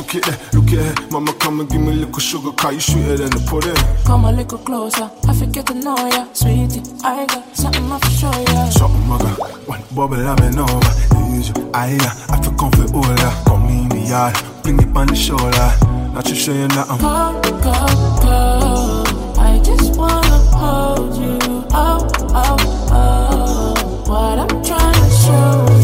took 0.00 0.14
it 0.14 0.24
before 0.24 0.24
we 0.24 0.24
it 0.24 0.24
there. 0.24 0.60
Look 0.60 0.72
at 0.72 0.98
her, 0.98 1.10
mama 1.10 1.32
come 1.34 1.60
and 1.60 1.70
give 1.70 1.80
me 1.80 1.88
a 1.88 1.92
little 1.92 2.18
sugar, 2.20 2.52
cause 2.52 2.74
you 2.74 2.80
sweeter 2.80 3.16
than 3.18 3.30
the 3.30 3.40
pudding. 3.48 3.76
Come 4.04 4.24
a 4.24 4.32
little 4.32 4.58
closer, 4.58 5.10
I 5.28 5.34
forget 5.34 5.66
to 5.66 5.74
know 5.74 5.96
ya, 6.08 6.26
sweetie. 6.32 6.82
I 7.04 7.26
got 7.26 7.56
something 7.56 7.90
I 7.90 7.98
for 7.98 8.10
show 8.10 8.30
ya. 8.30 8.70
Something 8.70 9.12
I 9.12 9.18
got, 9.18 9.68
one 9.68 9.82
bubble 9.94 10.26
I'm 10.26 10.38
in 10.44 10.58
over. 10.58 11.34
Usual, 11.34 11.70
I 11.74 11.98
I 12.28 12.40
feel 12.42 12.54
comfort 12.54 12.92
all. 12.94 13.04
Come 13.46 13.68
in 13.68 13.88
the 13.88 13.98
yard, 13.98 14.36
bring 14.62 14.78
it 14.80 14.96
on 14.96 15.06
the 15.06 15.14
shoulder. 15.14 15.68
Not 16.14 16.24
to 16.24 16.34
show 16.34 16.52
you 16.52 16.68
nothing. 16.68 16.98
Go, 16.98 17.40
go, 17.60 17.76
go. 18.22 19.04
I 19.40 19.60
just 19.62 19.96
wanna 19.96 20.38
hold 20.56 21.16
you. 21.16 21.38
Oh, 21.72 22.08
oh, 22.34 22.56
oh. 22.90 23.74
What 24.08 24.38
I'm 24.40 24.64
trying 24.64 24.94
to 24.94 25.10
show 25.10 25.79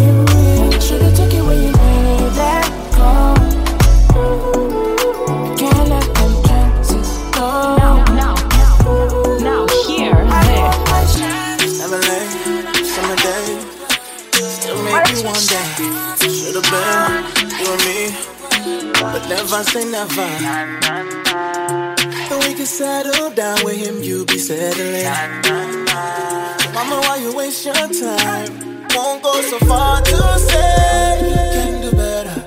never 19.57 19.71
say 19.71 19.91
never. 19.91 20.21
And 22.31 22.45
we 22.45 22.55
can 22.55 22.67
settle 22.67 23.31
down 23.31 23.65
with 23.65 23.77
him, 23.77 24.03
you 24.03 24.27
be 24.27 24.39
settling. 24.39 25.05
Mama, 26.75 27.01
why 27.01 27.17
you 27.23 27.35
waste 27.35 27.65
your 27.65 27.75
time? 27.75 28.87
Won't 28.95 29.23
go 29.23 29.41
so 29.41 29.59
far 29.61 30.03
to 30.03 30.39
say 30.39 31.21
you 31.23 31.37
can 31.57 31.81
do 31.81 31.91
better. 31.97 32.45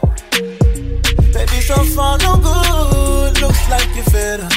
Baby, 1.33 1.61
so 1.61 1.83
far 1.95 2.17
no 2.19 2.37
good. 2.37 3.41
Looks 3.41 3.69
like 3.69 3.89
you're 3.95 4.05
fed 4.05 4.41
up. 4.41 4.51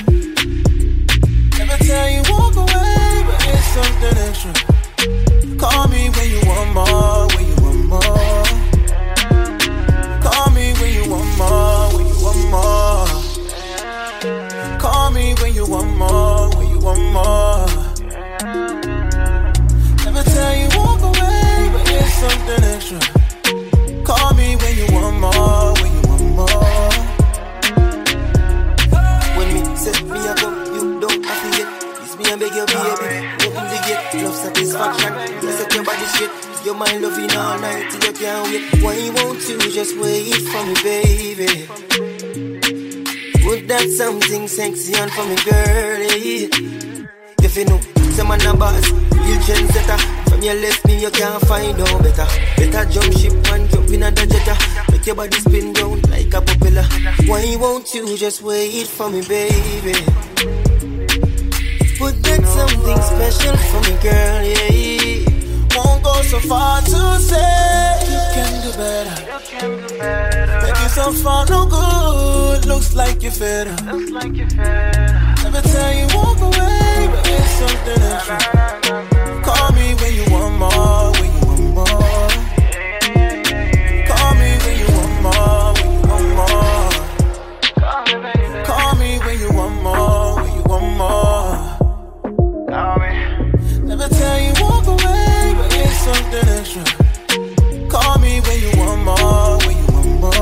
Never 1.59 1.77
tell 1.85 2.11
you 2.11 2.23
walk 2.29 2.57
away, 2.57 3.23
but 3.27 3.47
it's 3.49 3.67
something 3.69 4.19
extra. 4.29 4.72
Just 39.83 39.99
wait 39.99 40.33
for 40.53 40.65
me, 40.65 40.75
baby? 40.85 41.67
Put 43.43 43.67
that 43.67 43.89
something 43.91 44.47
sexy 44.47 44.95
on 44.95 45.09
for 45.11 45.27
me, 45.27 45.35
girlie. 45.43 46.47
If 47.43 47.57
you 47.57 47.65
know, 47.65 47.81
some 48.15 48.29
man 48.29 48.47
a 48.47 48.55
boss, 48.55 48.89
you 49.27 49.35
trendsetter. 49.43 49.99
From 50.31 50.41
your 50.41 50.55
left 50.55 50.87
me, 50.87 51.01
you 51.01 51.11
can't 51.11 51.43
find 51.47 51.77
no 51.77 51.99
better. 51.99 52.27
Better 52.59 52.85
jump 52.93 53.13
ship 53.19 53.33
and 53.51 53.69
jump 53.71 53.91
in 53.91 54.05
a 54.05 54.13
jetta. 54.13 54.57
Make 54.93 55.05
your 55.05 55.17
body 55.17 55.37
spin 55.39 55.73
round 55.73 56.09
like 56.11 56.33
a 56.33 56.41
propeller. 56.41 56.87
Why 57.27 57.43
you 57.43 57.59
won't 57.59 57.93
you 57.93 58.17
just 58.17 58.41
wait 58.41 58.87
for 58.87 59.11
me, 59.11 59.21
baby? 59.27 59.99
Put 61.99 62.23
that 62.23 62.43
something 62.55 63.01
special 63.03 63.57
for 63.57 63.81
me, 63.91 63.99
girl, 64.01 64.43
yeah. 64.45 65.32
Go 66.03 66.23
so 66.23 66.41
far 66.41 66.81
to 66.83 67.19
say 67.21 67.99
you 68.11 68.21
can 68.35 68.63
do 68.63 68.71
better. 68.77 69.17
You 70.83 70.89
so 70.89 71.13
far, 71.13 71.47
no 71.47 71.67
good. 71.67 72.67
Looks 72.67 72.95
like 72.95 73.23
you're 73.23 73.33
fed 73.33 73.69
up. 73.69 73.83
Never 73.85 75.63
tell 75.63 75.93
you 75.95 76.07
walk 76.17 76.41
away, 76.41 77.09
but 77.13 77.29
it's 77.29 77.51
something 77.61 78.03
extra. 78.03 78.39
Call 79.45 79.73
me 79.73 79.95
when 79.95 80.13
you 80.15 80.25
want 80.33 80.59
more, 80.59 81.13
when 81.21 81.31
you 81.37 81.41
want 81.47 81.91
more. 81.91 82.12
Something 96.03 96.49
extra. 96.59 96.85
Call 97.89 98.19
me 98.19 98.41
when 98.41 98.59
you 98.65 98.73
want 98.81 99.03
more, 99.05 99.59
when 99.65 99.77
you 99.81 99.87
want 99.95 100.21
more. 100.21 100.33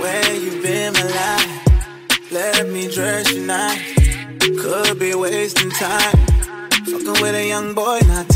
Where 0.00 0.34
you 0.34 0.62
been, 0.62 0.92
my 0.94 1.02
life? 1.02 2.32
Let 2.32 2.66
me 2.68 2.88
dress 2.88 3.34
nice. 3.36 3.94
Could 4.62 4.98
be 4.98 5.14
wasting 5.14 5.70
time. 5.72 6.16
Fucking 6.86 7.20
with 7.20 7.34
a 7.34 7.46
young 7.46 7.74
boy, 7.74 7.98
not 8.06 8.29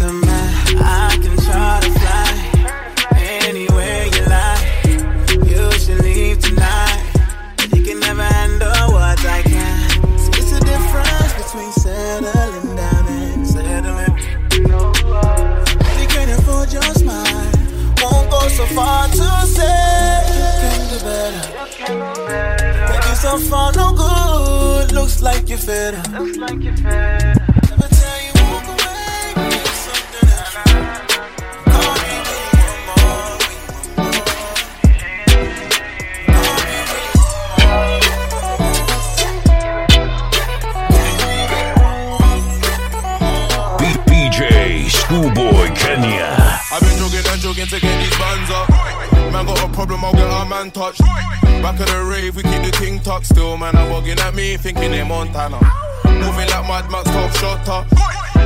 don't 23.36 23.48
fall 23.50 23.72
no 23.72 23.92
good. 23.94 24.92
Looks 24.92 25.20
like 25.20 25.48
you're 25.48 25.58
fed 25.58 25.94
up. 25.94 26.08
Looks 26.10 26.36
like 26.36 26.62
you're 26.62 26.76
fed 26.76 27.36
up. 27.36 27.70
Never 27.70 27.88
tell 27.88 28.22
you 28.22 28.32
walk 28.52 28.66
away. 28.68 29.32
but 29.34 29.54
it's 29.54 29.70
something 29.86 30.28
that 30.30 30.50
you 30.54 30.62
call 31.72 31.94
me 31.98 32.16
when 32.28 32.46
you 32.54 32.78
want 32.86 33.14
more. 43.66 43.78
B- 43.80 43.98
VJ 44.06 44.38
Schoolboy 44.92 45.74
Kenya. 45.74 46.30
I've 46.70 46.82
been 46.82 46.96
jogging 46.98 47.26
and 47.32 47.40
jogging 47.40 47.66
to 47.66 47.78
get 47.80 47.94
these 47.98 48.16
bands 48.18 48.50
up. 48.50 48.68
Man 49.32 49.44
got 49.46 49.58
a 49.64 49.72
problem, 49.72 50.04
I'll 50.04 50.12
get 50.12 50.22
our 50.30 50.46
man 50.46 50.70
touched. 50.70 51.02
Back 51.64 51.80
of 51.80 51.86
the 51.86 52.04
rave, 52.04 52.36
we 52.36 52.42
keep 52.42 52.60
the 52.60 52.70
king 52.76 53.00
tucked 53.00 53.24
still. 53.24 53.56
Man, 53.56 53.74
I'm 53.74 53.88
bugging 53.88 54.20
at 54.20 54.34
me, 54.34 54.58
thinking 54.58 54.90
they 54.90 55.02
Montana. 55.02 55.56
Moving 56.04 56.44
like 56.52 56.68
Mad 56.68 56.90
Max, 56.92 57.08
top 57.08 57.32
shot 57.40 57.66
up. 57.72 57.88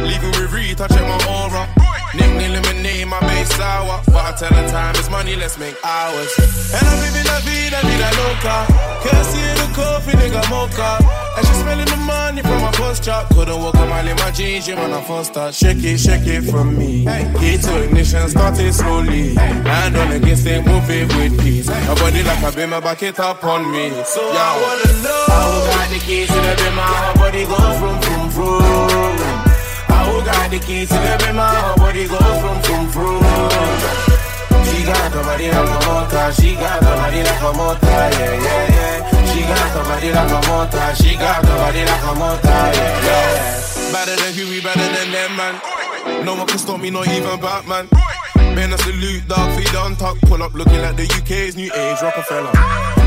Leaving 0.07 0.31
with 0.39 0.55
I 0.55 0.87
check 0.87 1.03
my 1.03 1.19
aura. 1.27 1.67
Nickname 2.15 2.53
lemonade, 2.53 3.09
my 3.09 3.19
base 3.27 3.51
sour. 3.59 3.99
But 4.07 4.23
I 4.23 4.33
tell 4.39 4.55
her 4.55 4.69
time 4.71 4.95
is 4.95 5.11
money, 5.11 5.35
let's 5.35 5.59
make 5.59 5.75
hours. 5.83 6.31
And 6.71 6.87
I'm 6.87 6.99
living 7.03 7.27
la 7.27 7.43
vida, 7.43 7.83
vida 7.83 8.09
loca. 8.23 8.57
Can't 9.03 9.27
see 9.27 9.51
the 9.51 9.67
coffee, 9.75 10.15
nigga 10.15 10.43
mocha. 10.49 11.03
And 11.37 11.45
she 11.45 11.55
smelling 11.55 11.88
the 11.88 11.88
money 12.09 12.43
from 12.43 12.61
my 12.61 12.73
post 12.73 13.05
chop. 13.05 13.29
Couldn't 13.35 13.61
walk 13.63 13.77
a 13.77 13.87
mile 13.87 14.09
in 14.09 14.17
my 14.17 14.31
jeans, 14.33 14.67
yeah, 14.67 14.81
when 14.81 14.93
I 14.93 15.01
first 15.05 15.31
start. 15.33 15.55
Shake 15.55 15.85
it, 15.85 15.99
shake 15.99 16.27
it 16.27 16.43
from 16.51 16.77
me. 16.77 17.05
Key 17.39 17.59
to 17.59 17.73
ignition, 17.85 18.29
started 18.29 18.73
slowly. 18.75 19.35
Hand 19.35 19.97
on 19.97 20.11
against 20.13 20.47
it, 20.47 20.67
move 20.67 20.91
it 20.91 21.07
with 21.15 21.39
peace. 21.41 21.69
My 21.69 21.95
body 21.95 22.23
like 22.25 22.43
a 22.43 22.51
beamer, 22.57 22.81
back 22.81 23.03
it 23.03 23.21
up 23.21 23.45
on 23.45 23.71
me. 23.71 23.91
So 24.05 24.23
I 24.25 24.51
wanna 24.63 24.93
know. 25.05 25.25
How 25.29 25.51
got 25.71 25.89
the 25.93 25.99
keys 26.01 26.27
to 26.29 26.35
the 26.35 26.55
beamer, 26.59 26.83
her 26.83 27.15
body 27.21 27.45
go 27.45 27.59
from, 27.79 27.97
from, 28.03 28.31
from. 28.31 29.19
Who 30.09 30.25
got 30.25 30.51
the 30.51 30.59
keys 30.59 30.89
to 30.89 30.95
the 30.95 31.15
bimmer? 31.23 31.47
Her 31.47 31.77
body 31.77 32.09
go 32.09 32.17
from, 32.17 32.59
from, 32.63 32.89
from. 32.89 33.21
She 34.67 34.85
got 34.85 35.13
the 35.13 35.21
body 35.23 35.51
like 35.51 35.69
a 35.69 35.87
motor. 35.87 36.33
She 36.33 36.55
got 36.55 36.81
the 36.81 36.87
body 36.87 37.23
like 37.23 37.43
a 37.43 37.53
motor. 37.53 37.87
Yeah, 37.87 38.43
yeah, 38.43 38.75
yeah. 38.75 39.18
She 39.39 39.45
got 39.45 39.71
the 39.71 39.83
body 39.87 40.11
like 40.11 40.35
a 40.35 40.41
motor. 40.51 40.95
She 40.99 41.15
got 41.15 41.43
the 41.43 41.55
body 41.63 41.85
like 41.87 42.03
a 42.03 42.15
motor. 42.19 42.49
Yeah, 42.75 43.07
yeah. 43.07 43.93
Better 43.95 44.17
than 44.19 44.35
Huey, 44.35 44.61
better 44.61 44.83
than 44.83 45.13
them, 45.15 45.37
man. 45.37 46.25
No 46.25 46.35
one 46.35 46.47
can 46.49 46.59
stop 46.59 46.81
me, 46.81 46.91
not 46.91 47.07
even 47.07 47.39
Batman. 47.39 47.87
Man, 48.59 48.73
I 48.73 48.77
salute, 48.83 49.29
dog, 49.29 49.55
feed 49.55 49.77
on 49.77 49.95
top. 49.95 50.19
Pull 50.23 50.43
up 50.43 50.55
looking 50.55 50.83
like 50.83 50.97
the 50.97 51.07
UK's 51.07 51.55
new 51.55 51.71
age 51.73 52.03
Rockefeller. 52.03 52.51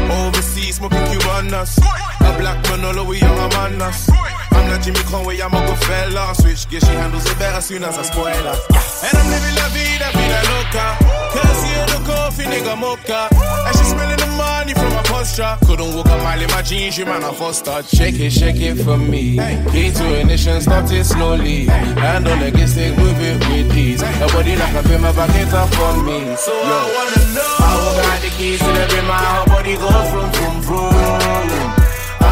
Overseas, 0.07 0.77
smoking 0.77 1.03
Cubanas. 1.11 1.77
A 2.23 2.39
black 2.39 2.63
Manolo, 2.69 3.03
we 3.03 3.19
young 3.19 3.37
Amanas. 3.37 4.09
I'm 4.51 4.71
like 4.71 4.83
Jimmy 4.83 5.03
Conway, 5.11 5.41
I'm 5.41 5.53
a 5.53 5.59
good 5.67 5.77
fella. 5.79 6.33
Switch 6.33 6.69
gear, 6.69 6.79
she 6.79 6.95
handles 6.95 7.29
it 7.29 7.37
better 7.39 7.59
soon 7.59 7.83
as 7.83 7.97
I 7.97 8.03
spoil 8.03 8.31
her. 8.31 8.55
And 9.03 9.17
I'm 9.19 9.27
living 9.27 9.55
la 9.59 9.67
vida, 9.75 10.07
vida 10.15 10.39
loca. 10.47 11.10
Can't 11.33 11.55
see 11.61 11.73
her 11.79 11.85
the 11.87 11.99
coffee, 12.05 12.43
nigga 12.43 12.77
mocha. 12.77 13.29
And 13.67 13.75
she 13.77 13.83
smelling 13.85 14.17
the 14.17 14.27
money 14.37 14.73
from 14.73 14.91
my 14.93 15.03
posture. 15.03 15.57
Couldn't 15.65 15.95
walk 15.95 16.07
a 16.07 16.17
mile 16.17 16.41
in 16.41 16.49
my 16.51 16.61
jeans, 16.61 16.97
you 16.97 17.05
man, 17.05 17.23
I 17.23 17.33
foster. 17.33 17.81
Shake 17.83 18.19
it, 18.19 18.31
shake 18.31 18.59
it 18.59 18.75
for 18.83 18.97
me. 18.97 19.37
Key 19.71 19.91
to 19.91 20.19
ignition, 20.19 20.61
start 20.61 20.91
it 20.91 21.03
slowly. 21.05 21.65
Hand 21.65 22.27
on 22.27 22.39
the 22.39 22.51
gas, 22.51 22.71
stick, 22.71 22.97
move 22.97 23.19
it 23.19 23.39
with 23.49 23.77
ease. 23.77 24.01
Her 24.01 24.27
body 24.27 24.55
like 24.55 24.73
a 24.73 24.83
bimmer, 24.87 25.15
back 25.15 25.35
it 25.35 25.53
up 25.53 25.71
on 25.79 26.05
me. 26.05 26.35
So 26.35 26.51
Yo. 26.51 26.59
I 26.63 26.83
wanna 26.95 27.33
know. 27.35 27.55
How 27.59 28.01
got 28.01 28.21
the 28.21 28.29
keys 28.37 28.59
to 28.59 28.65
the 28.65 28.85
bimmer, 28.91 29.17
her 29.17 29.45
body 29.47 29.75
go 29.77 29.89
from, 30.11 30.31
from, 30.31 30.61
from. 30.61 31.81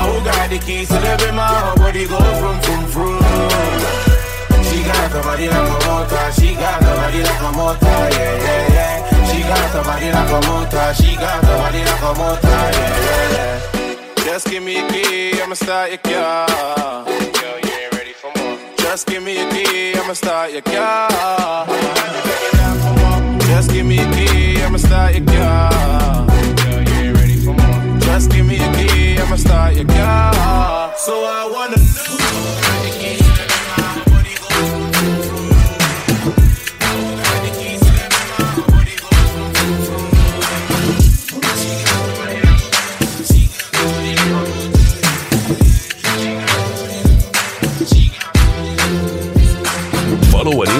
Who 0.09 0.25
got 0.25 0.49
the 0.49 0.57
keys 0.59 0.87
to 0.87 0.95
the 0.95 1.15
bimmer? 1.21 1.47
Her 1.47 1.75
body 1.77 2.05
go 2.07 2.17
from, 2.17 2.61
from, 2.61 2.87
from. 2.87 4.08
Got 4.89 5.11
the 5.11 5.21
body 5.21 5.47
like 5.47 5.69
a 5.69 5.77
motor. 5.87 6.31
She 6.33 6.55
got 6.55 6.79
the 6.81 6.91
body 6.99 7.21
like 7.23 7.41
a 7.41 7.51
motor. 7.51 7.85
Yeah, 7.85 8.45
yeah, 8.45 8.73
yeah. 8.75 9.25
She 9.29 9.39
got 9.43 9.71
the 9.73 9.81
body 9.83 10.09
like 10.11 10.31
a 10.31 10.39
motor. 10.47 10.93
She 10.97 11.15
got 11.15 11.41
the 11.41 11.53
body 11.61 11.81
like 11.85 12.01
a 12.01 12.13
motor. 12.17 12.47
Yeah, 12.47 13.05
yeah, 13.05 13.35
yeah. 13.35 14.25
Just 14.25 14.47
give 14.47 14.63
me 14.63 14.79
a 14.79 14.87
key, 14.89 15.41
I'ma 15.41 15.55
start 15.55 15.89
your 15.89 15.99
car. 15.99 17.05
Girl, 17.05 17.59
you 17.63 17.73
ain't 17.81 17.93
ready 17.93 18.13
for 18.13 18.31
more. 18.37 18.57
Just 18.77 19.07
give 19.07 19.23
me 19.23 19.37
a 19.37 19.49
key, 19.51 19.99
I'ma 19.99 20.13
start 20.13 20.51
your 20.51 20.61
car. 20.61 21.67
Just 23.47 23.71
give 23.71 23.85
me 23.85 23.99
a 23.99 24.05
key, 24.13 24.61
I'ma 24.61 24.77
start 24.77 25.15
your 25.15 25.25
car. 25.25 26.27
Girl, 26.27 26.81
you 26.81 26.93
ain't 26.93 27.17
ready 27.17 27.37
for 27.37 27.53
more. 27.53 27.99
Just 27.99 28.31
give 28.31 28.45
me 28.45 28.57
a 28.57 28.73
key, 28.73 29.17
I'ma 29.19 29.35
start 29.35 29.75
your 29.75 29.85
car. 29.85 30.93
So 30.97 31.23
I 31.25 31.49
wanna 31.51 31.77
know. 31.77 33.18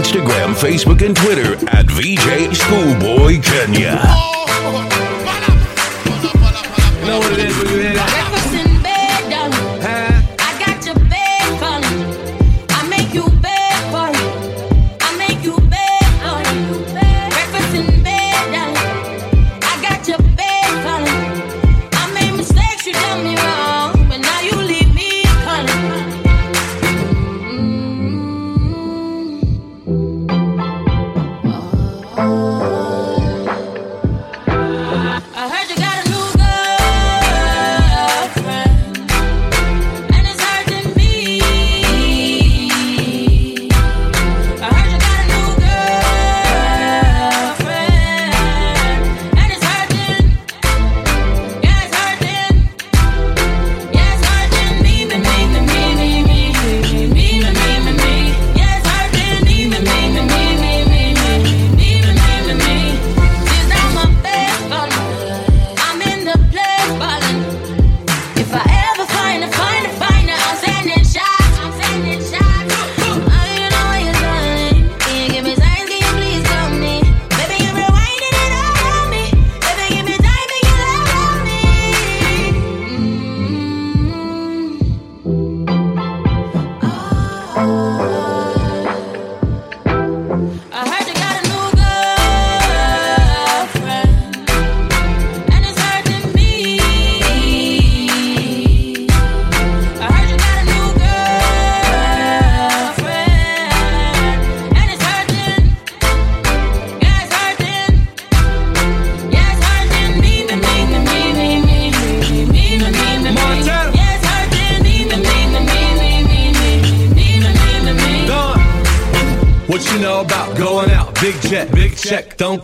Instagram, 0.10 0.56
Facebook, 0.56 1.06
and 1.06 1.16
Twitter 1.16 1.54
at 1.70 1.86
VJ 1.86 2.56
Schoolboy 2.58 3.40
Kenya. 3.44 4.39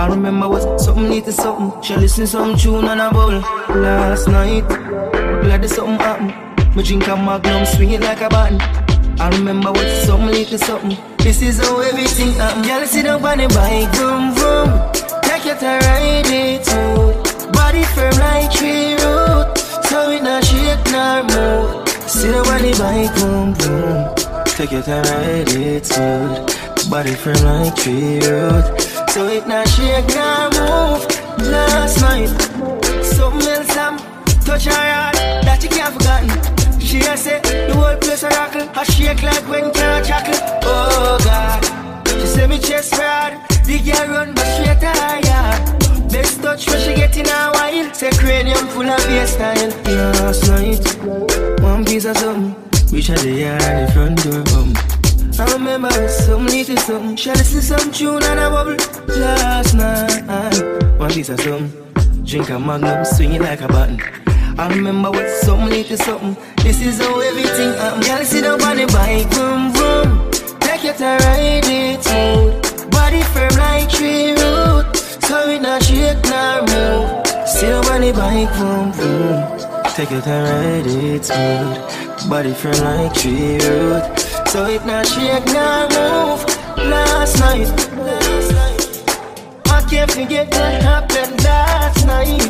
I 0.00 0.08
remember 0.08 0.48
what 0.48 0.80
something 0.80 1.10
need 1.10 1.26
to 1.26 1.32
something. 1.32 1.82
She 1.82 1.94
listen 1.94 2.26
some 2.26 2.56
tune 2.56 2.86
and 2.86 3.02
a 3.02 3.10
bowl. 3.10 3.38
Last 3.82 4.28
night, 4.28 4.66
glad 5.42 5.60
the 5.62 5.68
something 5.68 5.98
happen. 5.98 6.28
Me 6.74 6.82
drink 6.82 7.06
a 7.06 7.16
magnum, 7.16 7.64
it 7.64 8.00
like 8.00 8.22
a 8.22 8.30
button. 8.30 8.58
I 9.20 9.28
remember 9.28 9.70
what 9.70 9.86
something 10.06 10.30
need 10.30 10.48
to 10.48 10.58
something. 10.58 10.96
This 11.18 11.42
is 11.42 11.58
how 11.58 11.80
everything 11.80 12.32
happen. 12.32 12.62
Girl, 12.62 12.86
sit 12.86 13.04
up 13.04 13.22
on 13.22 13.36
the 13.36 13.48
bike, 13.48 13.94
vroom 13.96 14.32
vroom. 14.32 14.70
Take 15.20 15.44
you 15.44 15.54
to 15.60 15.68
ride 15.84 16.32
it 16.32 16.64
too. 16.64 17.52
Body 17.52 17.84
firm 17.92 18.16
like 18.24 18.50
tree 18.52 18.96
root. 19.04 19.58
So 19.84 20.12
it 20.12 20.22
not 20.22 20.42
shake 20.42 20.80
nor 20.96 21.24
move. 21.28 21.88
Sit 22.08 22.34
up 22.34 22.46
on 22.46 22.62
the 22.62 22.72
bike, 22.80 23.12
vroom 23.18 23.52
vroom. 23.52 24.44
Take 24.56 24.72
your 24.72 24.80
time, 24.80 25.04
ride 25.04 25.52
it 25.52 25.84
smooth. 25.84 26.88
Body 26.88 27.14
firm 27.14 27.36
like 27.44 27.76
tree 27.76 28.18
root. 28.20 28.79
So 29.10 29.26
it 29.26 29.48
not 29.48 29.66
shake 29.68 30.06
nor 30.14 30.50
move. 30.54 31.02
Last 31.50 32.00
night, 32.00 32.28
something 33.02 33.48
else 33.48 33.76
I'm 33.76 33.98
touch 34.46 34.66
her 34.66 34.72
heart 34.72 35.16
that 35.44 35.58
you 35.64 35.68
can't 35.68 35.92
forgotten. 35.94 36.80
She 36.80 37.00
a 37.00 37.16
say 37.16 37.40
the 37.40 37.74
whole 37.74 37.96
place 37.96 38.22
a 38.22 38.28
rockle, 38.28 38.68
I 38.72 38.84
shake 38.84 39.22
like 39.24 39.46
when 39.48 39.72
can't 39.72 40.06
chuckle. 40.06 40.38
Oh 40.62 41.18
God, 41.24 41.60
she 42.06 42.26
say 42.26 42.46
me 42.46 42.58
chest 42.60 42.94
hard, 42.94 43.34
the 43.64 43.80
girl 43.80 44.08
run 44.14 44.32
but 44.32 44.46
she 44.54 44.62
yard. 44.62 46.12
Best 46.12 46.40
touch 46.40 46.68
when 46.68 46.80
she 46.80 46.94
get 46.94 47.16
in 47.16 47.26
a 47.26 47.50
while, 47.50 47.92
say 47.92 48.10
cranium 48.10 48.66
full 48.68 48.88
of 48.88 48.98
bass 49.06 49.32
style. 49.32 49.70
Last 49.86 50.46
night, 50.46 51.60
one 51.60 51.84
piece 51.84 52.04
of 52.04 52.16
something. 52.16 52.54
Reach 52.92 53.10
out 53.10 53.18
the 53.18 53.44
and 53.44 53.88
the 53.88 53.92
front 53.92 54.22
door 54.22 54.42
bum. 54.44 54.99
I 55.40 55.50
remember 55.54 55.90
some 56.08 56.46
little 56.46 56.76
something. 56.76 57.16
She 57.16 57.30
listen 57.30 57.62
some 57.62 57.90
tune 57.92 58.22
and 58.22 58.40
a 58.40 58.50
bubble 58.50 58.76
last 59.08 59.72
night. 59.74 60.98
One 60.98 61.10
piece 61.10 61.30
of 61.30 61.40
something. 61.40 62.24
Drink 62.24 62.50
a 62.50 62.58
magnum, 62.58 63.06
swing 63.06 63.32
it 63.32 63.40
like 63.40 63.62
a 63.62 63.68
button. 63.68 63.98
I 64.58 64.68
remember 64.68 65.10
what 65.10 65.26
some 65.40 65.70
little 65.70 65.96
something. 65.96 66.36
This 66.56 66.82
is 66.82 67.00
how 67.00 67.18
everything 67.20 67.72
happen. 67.72 68.02
Girl, 68.02 68.22
sit 68.22 68.42
down 68.42 68.60
on 68.60 68.76
the 68.76 68.86
bike, 68.92 69.32
vroom 69.32 69.72
vroom. 69.72 70.30
Take 70.60 70.84
you 70.84 70.92
to 70.92 71.04
ride 71.24 71.64
it 71.64 72.04
smooth. 72.04 72.90
Body 72.90 73.22
firm 73.32 73.56
like 73.56 73.88
tree 73.88 74.32
root. 74.32 74.94
So 74.94 75.48
it 75.48 75.62
not 75.62 75.82
shake 75.82 76.22
nor 76.28 76.60
move. 76.68 77.26
Sit 77.48 77.70
down 77.70 77.86
on 77.86 78.00
the 78.02 78.12
bike, 78.12 78.52
vroom 78.56 78.92
vroom. 78.92 79.92
Take 79.94 80.10
you 80.10 80.20
to 80.20 80.30
ride 80.30 80.86
it 80.86 81.24
smooth. 81.24 82.28
Body 82.28 82.52
firm 82.52 82.76
like 82.84 83.14
tree 83.14 83.58
root. 83.58 84.29
So 84.50 84.64
it 84.64 84.84
not 84.84 85.06
shake 85.06 85.46
nor 85.54 85.86
move. 85.94 86.44
Last 86.90 87.38
night. 87.38 87.70
I 89.66 89.80
can't 89.88 90.10
forget 90.10 90.48
what 90.48 90.82
happened 90.82 91.44
last 91.44 92.04
night. 92.04 92.42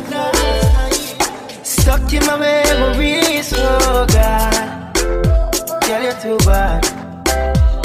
Stuck 1.63 2.11
in 2.11 2.25
my 2.25 2.37
memories, 2.39 3.53
oh 3.55 4.07
God. 4.11 4.95
Girl, 5.85 6.01
you're 6.01 6.19
too 6.19 6.37
bad. 6.43 6.83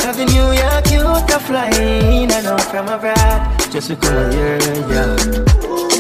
Having 0.01 0.29
you, 0.29 0.51
you're 0.51 0.81
cute, 0.89 1.29
to 1.29 1.39
flying. 1.39 2.33
I 2.33 2.41
know 2.41 2.57
from 2.57 2.89
abroad, 2.89 3.71
just 3.71 3.91
because 3.91 4.35
you're 4.35 4.59
young. 4.95 5.47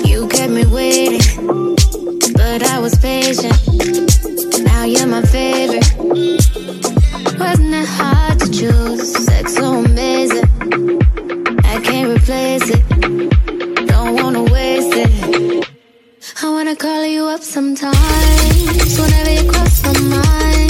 You 0.06 0.26
kept 0.28 0.52
me 0.52 0.64
waiting, 0.64 1.76
but 2.32 2.62
I 2.62 2.78
was 2.80 2.94
patient. 2.94 3.52
Now 4.64 4.84
you're 4.84 5.06
my 5.06 5.20
favorite. 5.20 5.84
Wasn't 7.16 7.74
it 7.74 7.88
hard 7.88 8.38
to 8.40 8.50
choose? 8.50 9.24
Sex 9.24 9.54
so 9.54 9.82
amazing. 9.84 10.44
I 11.64 11.80
can't 11.82 12.10
replace 12.14 12.68
it. 12.68 12.84
Don't 13.86 14.14
wanna 14.20 14.42
waste 14.42 14.92
it. 14.94 15.70
I 16.42 16.50
wanna 16.50 16.76
call 16.76 17.06
you 17.06 17.24
up 17.24 17.42
sometimes. 17.42 18.98
Whenever 19.00 19.30
you 19.30 19.50
cross 19.50 19.82
my 19.84 19.98
mind. 20.00 20.65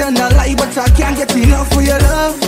I 0.00 0.04
can't 0.04 0.16
tell 0.16 0.30
lie, 0.30 0.54
but 0.56 0.78
I 0.78 0.88
can't 0.96 1.14
get 1.14 1.36
enough 1.36 1.76
of 1.76 1.84
your 1.84 1.98
love, 1.98 2.40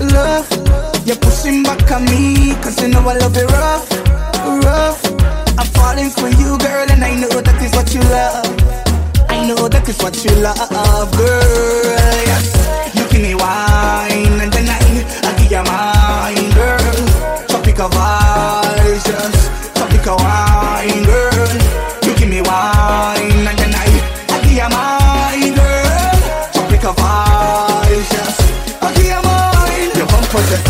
love. 0.00 1.06
You're 1.06 1.16
pushing 1.16 1.62
back 1.62 1.90
on 1.92 2.06
me, 2.06 2.54
cause 2.62 2.80
you 2.80 2.88
know 2.88 3.00
I 3.00 3.18
love 3.18 3.36
it 3.36 3.44
rough, 3.52 3.90
rough. 4.64 5.04
I'm 5.58 5.66
falling 5.76 6.08
for 6.08 6.28
you, 6.28 6.56
girl, 6.56 6.90
and 6.90 7.04
I 7.04 7.14
know 7.20 7.28
that 7.28 7.62
is 7.62 7.72
what 7.74 7.92
you 7.92 8.00
love. 8.00 8.46
I 9.28 9.46
know 9.46 9.68
that 9.68 9.86
is 9.86 9.98
what 9.98 10.24
you 10.24 10.30
love, 10.40 11.12
girl. 11.14 12.55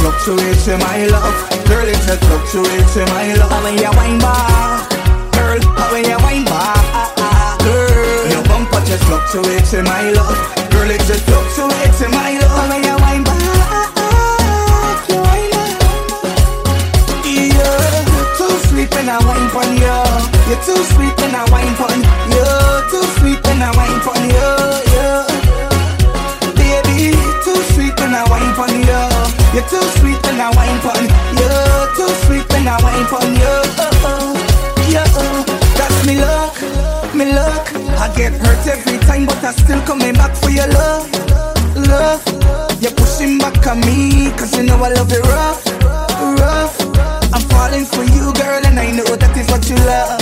Fluctuates 0.07 0.69
in 0.69 0.79
my 0.79 1.07
love, 1.07 1.35
girl. 1.67 1.89
It 1.89 1.99
just 2.07 2.23
fluctuates 2.31 2.97
in 2.97 3.09
my 3.11 3.35
love. 3.35 3.51
When 3.65 3.75
you 3.75 3.91
wine 3.99 4.19
back, 4.23 4.89
girl, 5.35 5.59
when 5.91 6.05
you 6.05 6.19
wine 6.23 6.45
back, 6.45 7.59
girl. 7.67 8.31
Your 8.31 8.45
bumper 8.47 8.81
just 8.87 9.03
fluctuates 9.05 9.75
in 9.75 9.85
my 9.85 10.11
love, 10.15 10.39
girl. 10.71 10.91
It 10.91 11.03
just 11.11 11.25
fluctuates 11.27 12.01
in 12.03 12.11
my 12.13 12.39
love. 12.39 12.71
When 12.71 12.85
you 12.87 12.97
wine 13.03 13.25
back, 13.25 15.09
you 15.11 15.19
wine 15.27 15.51
back. 15.51 15.75
Yeah, 17.27 18.07
you're 18.15 18.31
too 18.39 18.55
sweet 18.71 18.91
when 18.95 19.09
I 19.11 19.19
wine 19.27 19.51
pon 19.51 19.75
you. 19.75 19.99
You're 20.47 20.63
too 20.63 20.83
sweet 20.95 21.15
when 21.19 21.35
I 21.35 21.43
wine 21.51 21.75
pon 21.75 21.99
you. 22.31 22.47
Too 22.95 23.03
sweet 23.19 23.43
when 23.43 23.59
I 23.59 23.75
wine 23.75 23.99
pon 24.07 24.23
you. 24.23 24.51
Yeah, 24.95 25.27
baby, 26.55 27.11
too 27.43 27.59
sweet 27.75 27.95
when 27.99 28.15
I 28.15 28.23
wine 28.31 28.55
pon 28.55 28.71
you. 28.71 29.03
You're 29.55 29.69
too 29.71 29.81
sweet 29.81 29.96
when 30.37 30.45
I 30.45 30.51
wine 30.55 30.81
pon 30.85 31.05
you. 31.41 31.49
Too 31.97 32.13
sweet 32.27 32.45
when 32.53 32.69
I 32.69 32.77
wine 32.83 33.07
pon 33.09 33.33
you. 33.41 33.57
Oh, 35.19 35.45
that's 35.77 36.07
me 36.07 36.21
luck, 36.21 36.55
me 37.15 37.33
luck. 37.33 37.73
I 37.97 38.13
get 38.15 38.33
hurt 38.35 38.67
every 38.67 38.99
time, 38.99 39.25
but 39.27 39.43
I 39.43 39.53
still 39.53 39.81
coming 39.83 40.13
back 40.15 40.37
for 40.37 40.51
your 40.51 40.69
love, 40.69 41.09
love. 41.89 42.23
You're 42.81 42.93
pushing 42.93 43.39
back 43.39 43.67
on 43.67 43.81
me, 43.81 44.31
cause 44.37 44.55
you 44.57 44.65
know 44.65 44.77
I 44.77 44.91
love 44.93 45.11
it 45.11 45.25
rough, 45.25 45.65
rough. 46.41 46.77
I'm 47.33 47.41
falling 47.49 47.87
for 47.87 48.05
you, 48.05 48.33
girl, 48.35 48.61
and 48.65 48.79
I 48.79 48.91
know 48.93 49.17
that 49.17 49.37
is 49.37 49.49
what 49.49 49.65
you 49.71 49.77
love. 49.89 50.21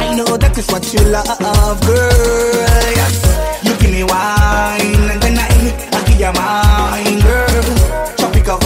I 0.00 0.14
know 0.16 0.36
that 0.36 0.58
is 0.58 0.66
what 0.68 0.92
you 0.92 1.00
love, 1.06 1.80
girl. 1.86 2.66
Yes, 2.98 3.14
you 3.62 3.76
give 3.78 3.92
me 3.92 4.02
wine, 4.02 5.06
and 5.06 5.22
then 5.22 5.38
I, 5.38 5.48
I 5.94 6.02
give 6.06 6.18
you 6.18 6.32
mine, 6.34 7.20
girl. 7.22 8.16
Tropical 8.18 8.58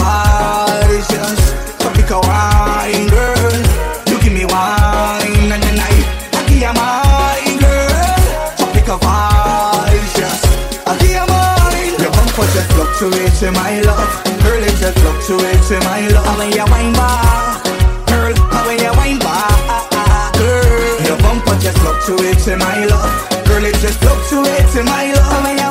yes, 1.11 1.39
tropical 1.79 2.21
wine, 2.21 3.07
girl. 3.09 3.55
You 4.07 4.15
give 4.23 4.33
me 4.33 4.45
wine, 4.45 5.51
and 5.51 5.61
then 5.61 5.79
I, 5.79 5.91
I 6.31 6.39
give 6.47 6.61
you 6.63 6.73
mine, 6.73 7.59
girl. 7.59 7.91
Vibes, 8.85 10.13
yes, 10.15 10.39
I 10.87 10.95
give 11.01 11.11
you 11.11 11.25
mine. 11.27 11.99
Your 11.99 12.11
bumper 12.15 12.47
just 12.53 12.71
fluctuates 12.71 13.41
in 13.43 13.53
my 13.53 13.81
love, 13.81 14.07
girl. 14.43 14.63
It 14.63 14.75
just 14.79 14.97
fluctuates 14.99 15.71
in 15.71 15.79
my 15.83 16.07
love. 16.07 16.37
When 16.37 16.51
you 16.53 16.65
wine 16.69 16.93
back, 16.93 17.65
girl, 18.07 18.31
when 18.67 18.79
you 18.79 18.93
wine 18.95 19.19
back, 19.19 20.33
girl. 20.37 21.01
Your 21.03 21.17
bumper 21.17 21.57
just 21.59 21.77
fluctuates 21.79 22.47
in 22.47 22.59
my 22.59 22.85
love, 22.85 23.11
girl. 23.45 23.65
It 23.65 23.75
just 23.81 23.99
fluctuates 23.99 24.75
in 24.77 24.85
my 24.85 25.11
love. 25.11 25.64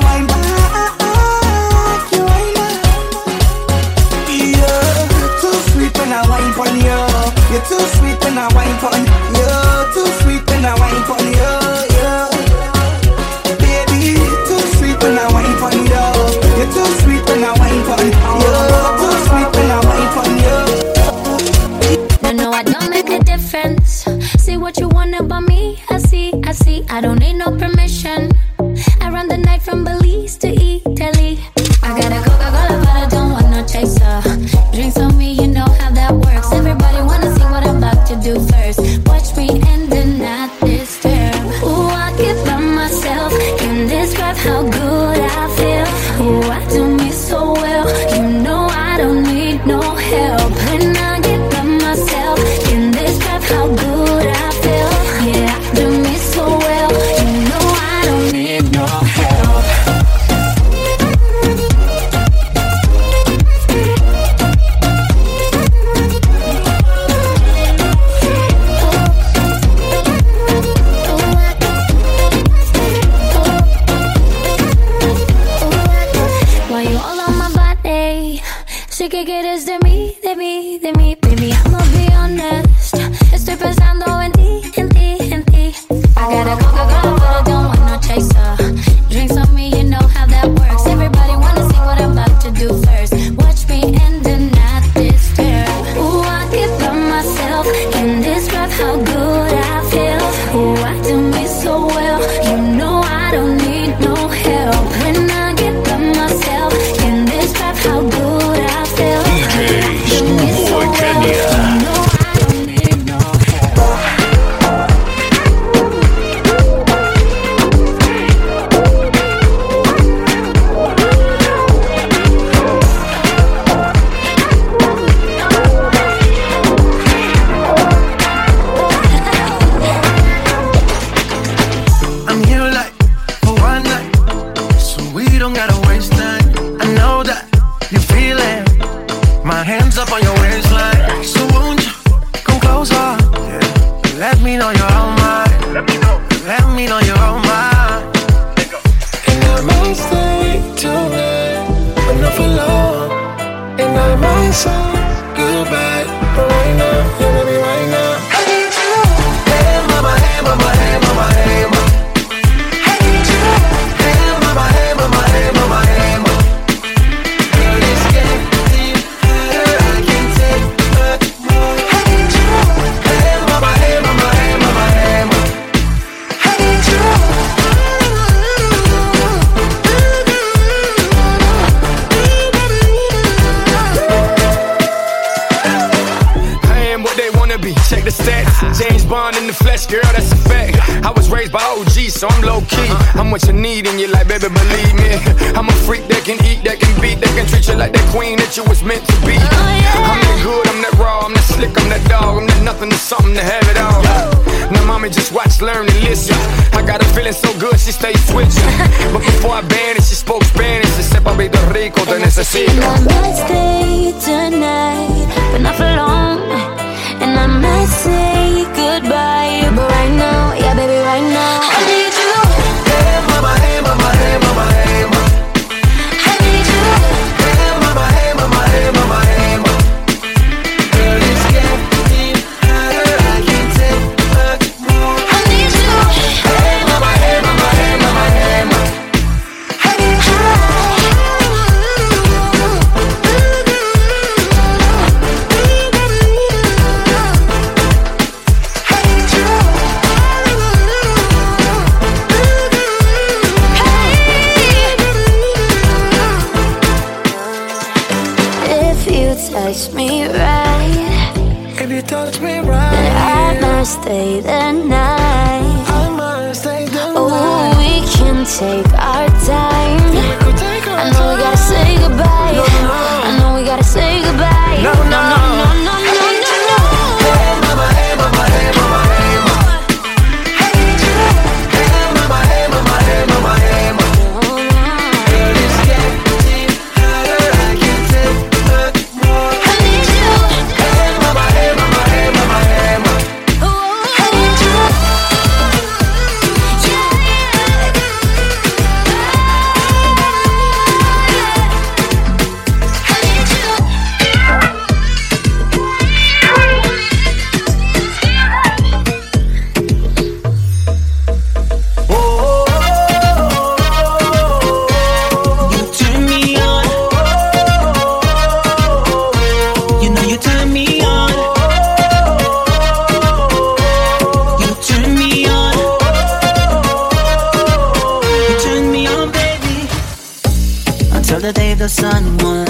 Too 7.69 7.81
sweet 7.97 8.17
when 8.25 8.37
I 8.39 8.49
wine 8.55 8.77
pon 8.79 8.94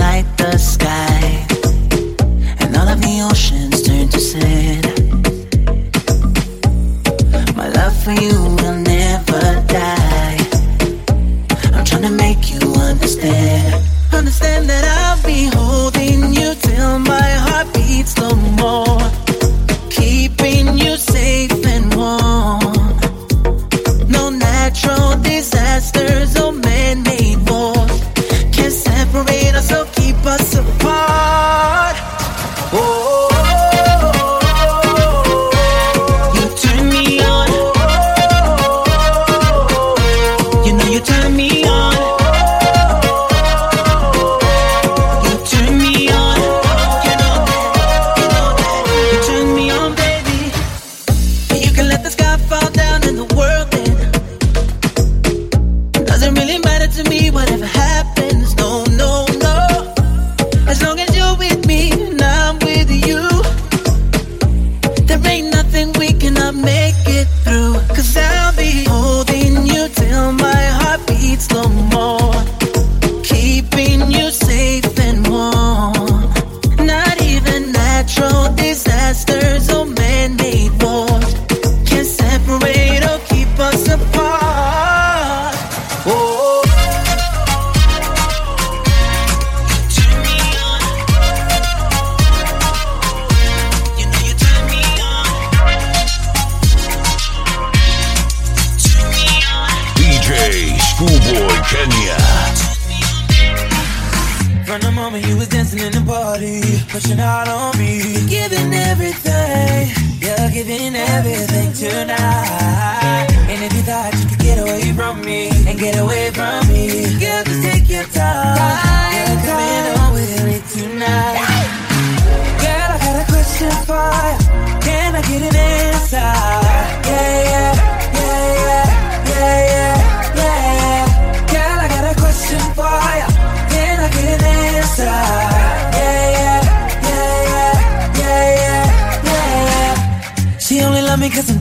light 0.00 0.26
the 0.36 0.58
sky, 0.58 1.46
and 2.60 2.76
all 2.76 2.88
of 2.88 3.00
the 3.00 3.28
oceans 3.30 3.82
turn 3.82 4.08
to 4.08 4.20
sand. 4.20 4.84
My 7.56 7.68
love 7.68 7.96
for 8.02 8.12
you 8.12 8.34
will 8.56 8.76
never. 8.76 8.93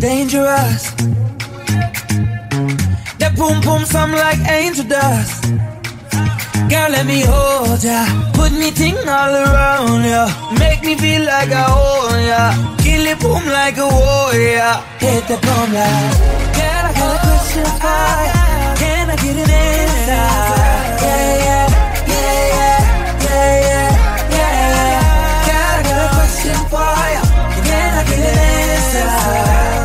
dangerous. 0.04 0.84
That 3.20 3.32
boom 3.38 3.62
boom 3.62 3.86
sound 3.86 4.12
like 4.12 4.40
angel 4.52 4.84
dust. 4.84 5.48
Girl, 6.72 6.90
let 6.96 7.06
me 7.06 7.24
hold 7.24 7.82
ya. 7.82 8.04
Put 8.34 8.52
me 8.52 8.70
thing 8.72 8.98
all 9.08 9.34
around 9.46 10.04
ya. 10.04 10.24
Make 10.60 10.82
me 10.84 10.94
feel 11.04 11.24
like 11.24 11.52
I 11.52 11.66
own 11.72 12.20
ya. 12.32 12.44
Kill 12.84 13.06
it 13.12 13.18
boom 13.24 13.44
like 13.48 13.78
a 13.78 13.88
warrior. 13.88 14.74
Hit 15.00 15.24
the 15.32 15.38
boom 15.46 15.70
like. 15.72 16.16
Girl, 16.58 16.84
I 16.90 16.92
got 17.00 17.16
a 17.16 17.20
question 17.24 17.68
for 17.82 18.12
ya. 18.28 18.42
Can 18.82 19.06
I 19.14 19.16
get 19.24 19.38
an 19.44 19.52
answer? 19.72 20.26
Yeah, 21.04 21.24
yeah, 21.48 21.66
yeah, 22.12 22.44
yeah, 22.58 22.80
yeah, 23.28 23.48
yeah, 24.36 24.52
yeah. 24.92 25.08
Girl, 25.48 25.76
I 25.80 25.84
got 25.88 26.00
a 26.04 26.10
question 26.18 26.58
for 26.72 26.96
ya. 27.16 27.24
Can 27.68 27.92
I 28.00 28.04
get 28.10 28.20
an 28.20 28.38
answer? 28.52 29.83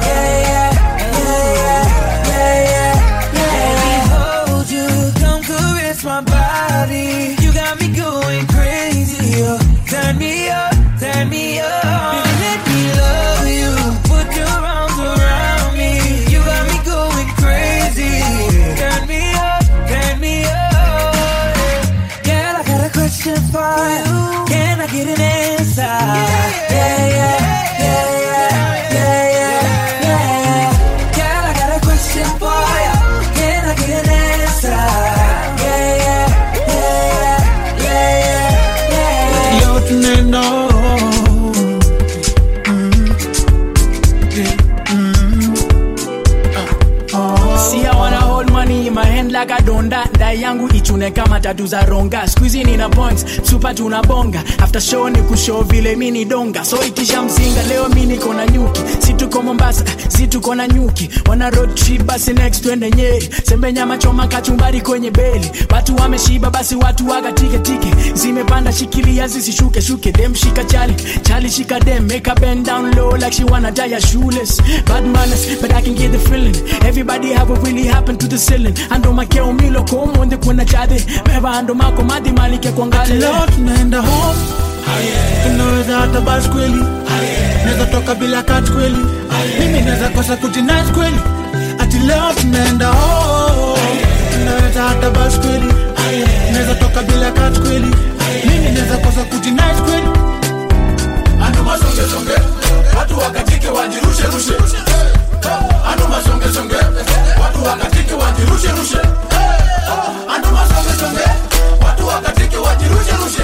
Ichune 50.98 51.10
kama 51.10 51.40
tatu 51.40 51.66
za 51.66 51.82
ronga. 51.86 52.26
Squeezy 52.28 52.64
nina 52.64 52.88
points, 52.88 53.24
super 53.42 53.74
tunabonga. 53.74 54.42
After 54.58 54.80
show 54.80 55.08
ni 55.08 55.18
kushow 55.22 55.62
vile 55.62 55.96
mi 55.96 56.10
ni 56.10 56.24
donga. 56.24 56.64
So 56.64 56.76
itisha 56.84 57.22
mzinga, 57.22 57.62
leo 57.62 57.88
mi 57.88 58.06
niko 58.06 58.34
na 58.34 58.46
nyuki. 58.46 58.80
Si 59.06 59.14
tuko 59.14 59.42
Mombasa, 59.42 59.84
si 60.08 60.26
tuko 60.26 60.54
na 60.54 60.66
nyuki. 60.68 61.08
Wana 61.28 61.50
road 61.50 61.74
trip 61.74 62.02
basi 62.02 62.32
next 62.32 62.62
twende 62.62 62.90
Nyeri. 62.90 63.28
Sembe 63.44 63.72
nyama 63.72 63.98
choma 63.98 64.26
kachumbari 64.28 64.80
kwenye 64.80 65.10
beli. 65.10 65.50
Watu 65.70 65.96
wameshiba 65.96 66.50
basi 66.50 66.76
watu 66.76 67.08
waga 67.08 67.32
tike 67.32 67.58
tike. 67.58 67.94
Zimepanda 68.14 68.72
shikilia 68.72 69.28
zisishuke 69.28 69.82
shuke. 69.82 70.12
Dem 70.12 70.34
shika 70.34 70.64
chali, 70.64 70.94
chali 71.22 71.50
shika 71.50 71.80
dem. 71.80 72.06
Make 72.08 72.26
her 72.30 72.34
bend 72.40 72.66
down 72.66 72.90
low 72.96 73.10
like 73.16 73.32
she 73.32 73.44
wanna 73.44 73.70
die 73.70 74.00
shoeless. 74.00 74.60
Bad 74.86 75.04
manners, 75.06 75.60
but 75.60 75.72
I 75.72 75.82
can 75.82 75.94
get 75.94 76.12
the 76.12 76.18
feeling. 76.18 76.56
Everybody 76.84 77.32
have 77.32 77.50
what 77.50 77.62
really 77.66 77.86
happened 77.86 78.20
to 78.20 78.26
the 78.26 78.38
ceiling. 78.38 78.74
Ando 78.90 79.12
makeo 79.12 79.52
milo 79.52 79.82
komo 79.84 80.20
onde 80.20 80.36
kuna 80.36 80.64
Beba 80.88 81.50
ando 81.58 81.74
mako 81.74 82.02
madi 82.02 82.30
malike 82.32 82.70
kuangale. 82.72 83.14
leo 83.14 83.46
tunaenda 83.54 83.98
home. 84.00 84.38
Tunaweza 85.44 85.98
hata 85.98 86.20
bas 86.20 86.48
kweli. 86.48 86.84
Naweza 87.64 87.86
toka 87.86 88.14
bila 88.14 88.42
kat 88.42 88.70
kweli. 88.70 88.96
Mimi 89.60 89.80
naweza 89.80 90.08
kosa 90.08 90.36
kujinais 90.36 90.88
kweli. 90.92 91.20
Ati 91.78 91.98
leo 91.98 92.32
tunaenda 92.40 92.86
home. 92.88 93.78
Tunaweza 94.32 94.82
hata 94.82 95.10
bas 95.10 95.38
kweli. 95.40 95.72
Naweza 96.52 96.74
toka 96.74 97.02
bila 97.02 97.30
kat 97.30 97.58
kweli. 97.60 97.94
Mimi 98.44 98.70
naweza 98.70 98.96
kosa 98.96 99.24
kujinais 99.24 99.76
kweli. 99.82 100.08
Ando 101.46 101.62
watu 102.98 103.18
wakatike 103.18 103.68
wajirusherushe. 103.68 104.52
Ando 105.92 106.04
watu 107.42 107.64
wakatike 107.64 108.14
wajirushe 108.14 108.68
rushe. 108.68 108.98
Ah, 109.90 110.10
oh, 110.28 110.32
anduma 110.34 110.66
songesonge 110.68 111.26
watu 111.86 112.06
wakatiki 112.06 112.56
wajirushe 112.56 113.12
wajirusherushe 113.12 113.42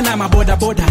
wengine 0.00 0.10
na 0.10 0.16
mabodaboda 0.16 0.84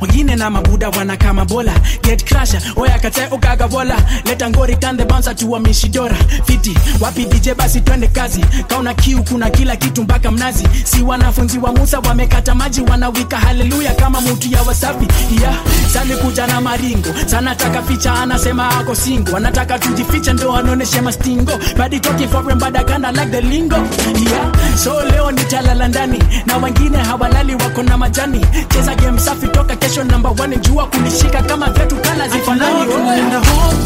wengine 0.00 0.36
na 0.36 0.50
mabuda 0.50 0.88
wana 0.90 1.16
kama 1.16 1.44
bola. 1.44 1.72
Get 2.02 2.24
crasher 2.24 2.60
oya 2.76 2.98
kate 2.98 3.26
ukaga 3.30 3.68
bola 3.68 3.96
leta 4.24 4.50
ngori 4.50 4.76
kande 4.76 5.04
bouncer 5.04 5.36
tuwa 5.36 5.60
mishidora. 5.60 6.16
Fiti 6.44 6.76
wapi 7.00 7.24
dj 7.24 7.50
basi 7.56 7.80
twende 7.80 8.06
kazi. 8.08 8.44
Kauna 8.68 8.94
kiu 8.94 9.22
kuna 9.24 9.50
kila 9.50 9.76
kitu 9.76 10.02
mpaka 10.02 10.30
mnazi. 10.30 10.68
Si 10.84 11.02
wanafunzi 11.02 11.58
wa 11.58 11.72
musa 11.72 11.98
wamekata 12.00 12.54
maji 12.54 12.80
wanawika 12.80 13.36
haleluya 13.38 13.94
kama 13.94 14.20
mtu 14.20 14.48
ya 14.52 14.62
wasafi. 14.62 15.06
Yeah. 15.40 15.54
sali 15.92 16.16
kuja 16.16 16.46
na 16.46 16.60
maringo. 16.60 17.08
Sana 17.26 17.54
taka 17.54 17.82
ficha 17.82 18.14
anasema 18.14 18.68
ako 18.80 18.94
singo 18.94 19.36
anataka 19.36 19.78
tujificha 19.78 20.32
ndo 20.32 20.56
anoneshe 20.56 21.00
mastingo. 21.00 21.52
Badi 21.78 22.00
talking 22.00 22.28
for 22.28 22.42
him 22.50 22.58
but 22.58 22.76
I 22.76 22.84
kinda 22.84 23.12
like 23.12 23.30
the 23.30 23.40
lingo. 23.42 23.76
Yeah. 23.76 24.76
so 24.76 25.04
leo 25.04 25.30
nitalala 25.30 25.88
ndani. 25.88 26.18
Na 26.46 26.56
wengine 26.56 26.98
hawalali 26.98 27.54
wako 27.54 27.82
na 27.82 27.98
majani 27.98 28.46
cheza 28.64 28.94
game 28.94 29.18
safi 29.20 29.46
toka 29.48 29.76
kesho 29.76 30.04
namba 30.04 30.30
one 30.30 30.56
jua 30.56 30.86
kunishika 30.86 31.42
kama 31.42 31.66
vyetu 31.70 31.96
kala 31.96 32.28
zifanani 32.28 32.74
Leo 32.84 32.92
tunaenda 32.98 33.38
home 33.38 33.78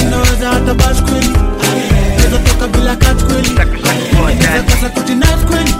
tunaweza 0.00 0.48
hata 0.48 0.74
bas 0.74 1.02
kweli 1.02 1.28
naweza 2.18 2.38
toka 2.38 2.66
bila 2.68 2.96
kat 2.96 3.24
kweli 3.24 3.50
naweza 3.54 4.62
kosa 4.62 4.88
kujinais 4.88 5.44
kweli 5.50 5.74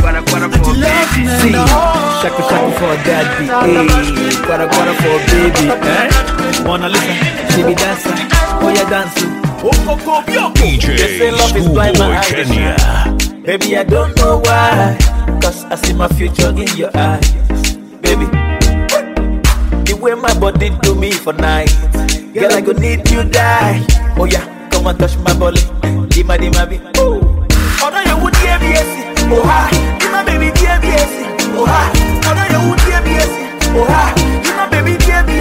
ati 0.54 0.70
leo 0.80 0.88
tunaenda 1.14 1.58
home 1.60 2.00
Shaku 2.22 2.42
shaku 2.42 2.72
for 2.72 2.96
daddy, 3.06 3.44
hey. 3.46 4.36
Guara 4.46 4.66
guara 4.66 4.92
for 4.94 5.20
baby, 5.26 5.68
eh? 5.88 6.66
Wanna 6.68 6.88
listen? 6.88 7.16
She 7.54 7.62
be 7.62 7.74
dancer, 7.74 8.12
oh 8.60 8.68
yeah 8.68 8.90
dance. 8.90 9.24
Oh, 9.64 9.70
oh, 9.88 9.98
oh, 10.06 10.32
yo. 10.32 10.50
DJ 10.52 10.86
They 10.98 11.18
say 11.18 11.30
love 11.30 11.56
is 11.56 11.66
blind, 11.66 11.98
my 11.98 12.04
Schoolboy 12.04 12.16
eyes 12.16 12.32
are 12.32 12.44
Kenya. 12.44 12.78
shine. 12.78 13.42
Baby, 13.42 13.76
I 13.78 13.84
don't 13.84 14.14
know 14.18 14.36
why. 14.44 14.98
Cause 15.40 15.64
I 15.64 15.76
see 15.76 15.94
my 15.94 16.08
future 16.08 16.50
in 16.50 16.76
your 16.76 16.90
eyes. 16.94 17.32
Baby, 18.10 18.26
the 19.86 19.96
way 20.02 20.14
my 20.14 20.34
body 20.40 20.70
do 20.82 20.96
me 20.96 21.12
for 21.12 21.32
night. 21.32 21.70
Girl, 22.34 22.50
I 22.50 22.60
go 22.60 22.72
need 22.72 23.08
you 23.08 23.22
die. 23.22 23.86
Oh 24.18 24.24
yeah, 24.24 24.42
come 24.70 24.88
and 24.88 24.98
touch 24.98 25.16
my 25.18 25.30
body. 25.38 25.60
Dima 26.10 26.34
dima. 26.34 26.66
Ooh. 26.98 27.22
Oh 27.78 27.86
no, 27.86 28.00
you 28.02 28.18
would 28.18 28.34
hear 28.42 28.58
me. 28.58 28.74
Oh 29.30 29.46
ha, 29.46 29.70
my 30.10 30.24
baby, 30.26 30.50
dear 30.58 30.74
me. 30.82 30.90
Oh 31.54 31.62
ha, 31.70 31.86
oh 32.26 32.34
no, 32.34 32.42
you 32.50 32.58
would 32.66 32.82
hear 32.82 32.98
me. 33.06 33.14
Oh 33.78 33.86
ha, 33.86 34.10
my 34.58 34.66
baby, 34.66 34.98
dear 35.06 35.22
me. 35.22 35.38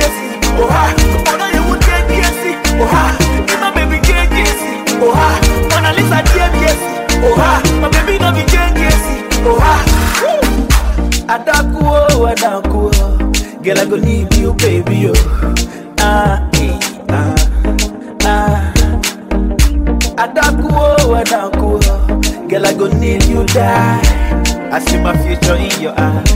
Oh 0.62 0.70
ha, 0.70 0.94
oh 1.26 1.38
no, 1.42 1.50
you 1.50 1.66
would 1.74 1.82
hear 1.90 2.06
me. 2.06 2.22
Oh 2.78 2.86
ha, 2.86 3.18
my 3.66 3.74
baby, 3.74 3.98
dear 4.06 4.30
me. 4.30 4.46
Oh 5.02 5.10
ha, 5.10 5.42
Mona 5.74 5.90
Lisa, 5.98 6.22
dear 6.38 6.54
me. 6.54 6.70
Oh 7.26 7.34
ha, 7.34 7.66
my 7.82 7.90
baby, 7.90 8.22
no 8.22 8.30
be 8.30 8.46
dear 8.46 8.70
me. 8.78 8.94
Oh 9.42 9.58
ha, 9.58 9.74
Woo. 10.22 11.90
Oh. 11.90 12.09
Oh, 12.22 12.26
adaku, 12.28 12.92
oh. 13.00 13.16
Girl, 13.64 13.80
I 13.80 13.86
go 13.86 13.96
need 13.96 14.36
you, 14.36 14.54
baby, 14.56 15.08
oh. 15.08 15.14
Ah, 16.00 16.44
eh, 16.56 16.76
ah, 17.08 17.36
ah. 18.28 18.74
Adaku, 20.20 20.68
oh, 20.68 21.16
adaku. 21.16 21.80
Girl, 22.50 22.66
I 22.66 22.74
go 22.74 22.88
need 22.88 23.24
you, 23.24 23.46
die. 23.46 24.02
I 24.70 24.80
see 24.80 25.00
my 25.00 25.16
future 25.24 25.56
in 25.56 25.72
your 25.82 25.94
eyes, 25.98 26.28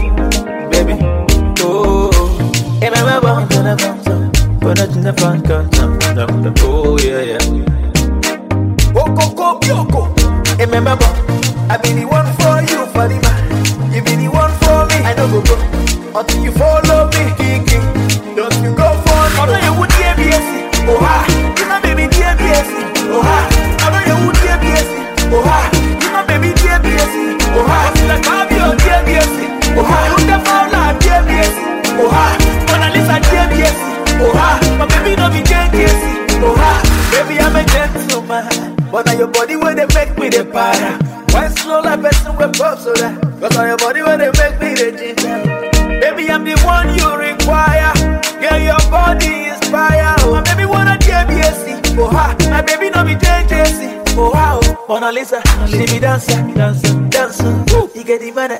baby. 0.71 0.95
Oh, 1.59 2.09
and 2.81 2.95
I'm 2.95 3.17
about 3.19 3.51
to 3.51 3.57
the 3.63 3.75
front, 3.77 4.61
but 4.61 4.77
not 4.77 4.95
in 4.95 5.01
the 5.03 5.11
front, 5.11 5.45
come, 5.45 5.69
oh, 6.63 6.97
yeah, 7.03 7.35
yeah. 7.35 7.43
Oh, 8.95 9.11
go, 9.11 9.33
go, 9.35 9.59
yoko. 9.67 10.07
Remember, 10.59 10.95
I 11.69 11.75
be 11.75 11.91
the 11.91 12.05
one 12.05 12.31
for 12.39 12.52
go 15.33 15.41
go 15.41 15.55
until 16.19 16.43
you 16.43 16.51
follow 16.51 17.09
me, 17.09 17.25
kiki. 17.41 17.77
Don't 18.37 18.53
you 18.61 18.69
go 18.77 18.93
for 19.01 19.23
me? 19.33 19.37
I 19.41 19.45
know 19.49 19.57
you 19.65 19.73
would 19.81 19.93
me. 20.21 20.29
Oh 20.85 20.99
ha, 21.01 21.25
you 21.57 21.65
my 21.65 21.81
baby, 21.81 22.05
me. 22.05 22.53
Oh 23.09 23.21
ha, 23.25 23.37
I 23.81 23.87
know 23.89 24.01
you 24.05 24.17
would 24.29 24.37
me. 24.61 24.77
Oh 25.33 25.41
ha, 25.41 25.57
you 25.73 26.09
my 26.13 26.21
baby, 26.29 26.53
me. 26.53 26.93
Oh 27.49 27.65
ha, 27.65 27.77
I 27.81 27.97
feel 27.97 28.07
like 28.13 28.27
I'm 28.29 28.45
your 28.53 28.73
dear. 28.77 29.25
Oh 29.73 29.81
ha, 29.81 29.97
you 30.05 30.21
the 30.29 30.37
dear 31.01 31.21
me. 31.25 31.41
Oh 31.97 32.09
ha, 32.13 32.25
Mona 32.69 32.93
Lisa, 32.93 33.17
me. 33.49 33.65
Oh 34.21 34.29
ha, 34.37 34.61
my 34.77 34.85
baby, 34.85 35.15
no 35.17 35.29
be 35.33 35.41
yes. 35.49 35.97
Oh 36.45 36.53
ha, 36.53 36.77
baby, 37.09 37.39
I'm 37.41 37.55
a 37.55 37.63
gentleman, 37.73 38.75
but 38.91 39.05
now 39.07 39.13
your 39.13 39.27
body 39.27 39.55
where 39.55 39.73
they 39.73 39.87
make 39.95 40.15
me 40.15 40.29
the 40.29 40.45
para. 40.45 41.12
Why 41.33 41.47
slow 41.49 41.81
like 41.81 42.01
person 42.01 42.35
with 42.37 42.53
pop 42.57 42.79
so 42.79 42.93
that? 42.93 43.19
Cause 43.41 43.57
all 43.57 43.67
your 43.67 43.77
body 43.77 44.01
where 44.01 44.17
they 44.17 44.31
make 44.39 44.55
me 44.61 44.69
the 44.77 44.91
ginger. 44.95 45.99
Baby, 45.99 46.29
I'm 46.29 46.43
the 46.43 46.55
one 46.63 46.93
you 46.97 47.09
require. 47.17 47.91
Girl, 48.39 48.59
your 48.59 48.79
body 48.89 49.49
is 49.51 49.59
fire. 49.69 50.15
Oh, 50.19 50.33
my 50.33 50.41
baby 50.43 50.65
wanna 50.65 50.97
dear 50.99 51.25
BSC. 51.25 51.97
Oh 51.97 52.07
ha, 52.07 52.35
my 52.49 52.61
baby 52.61 52.89
no 52.89 53.03
be 53.03 53.15
JJC. 53.15 54.15
Oh 54.15 54.29
wow, 54.31 54.59
Mona 54.87 55.11
Lisa, 55.11 55.41
she 55.67 55.85
be 55.91 55.99
dancer, 55.99 56.37
dancer, 56.53 56.93
dancer. 57.09 57.49
You 57.95 58.03
get 58.03 58.21
the 58.21 58.31
money. 58.31 58.57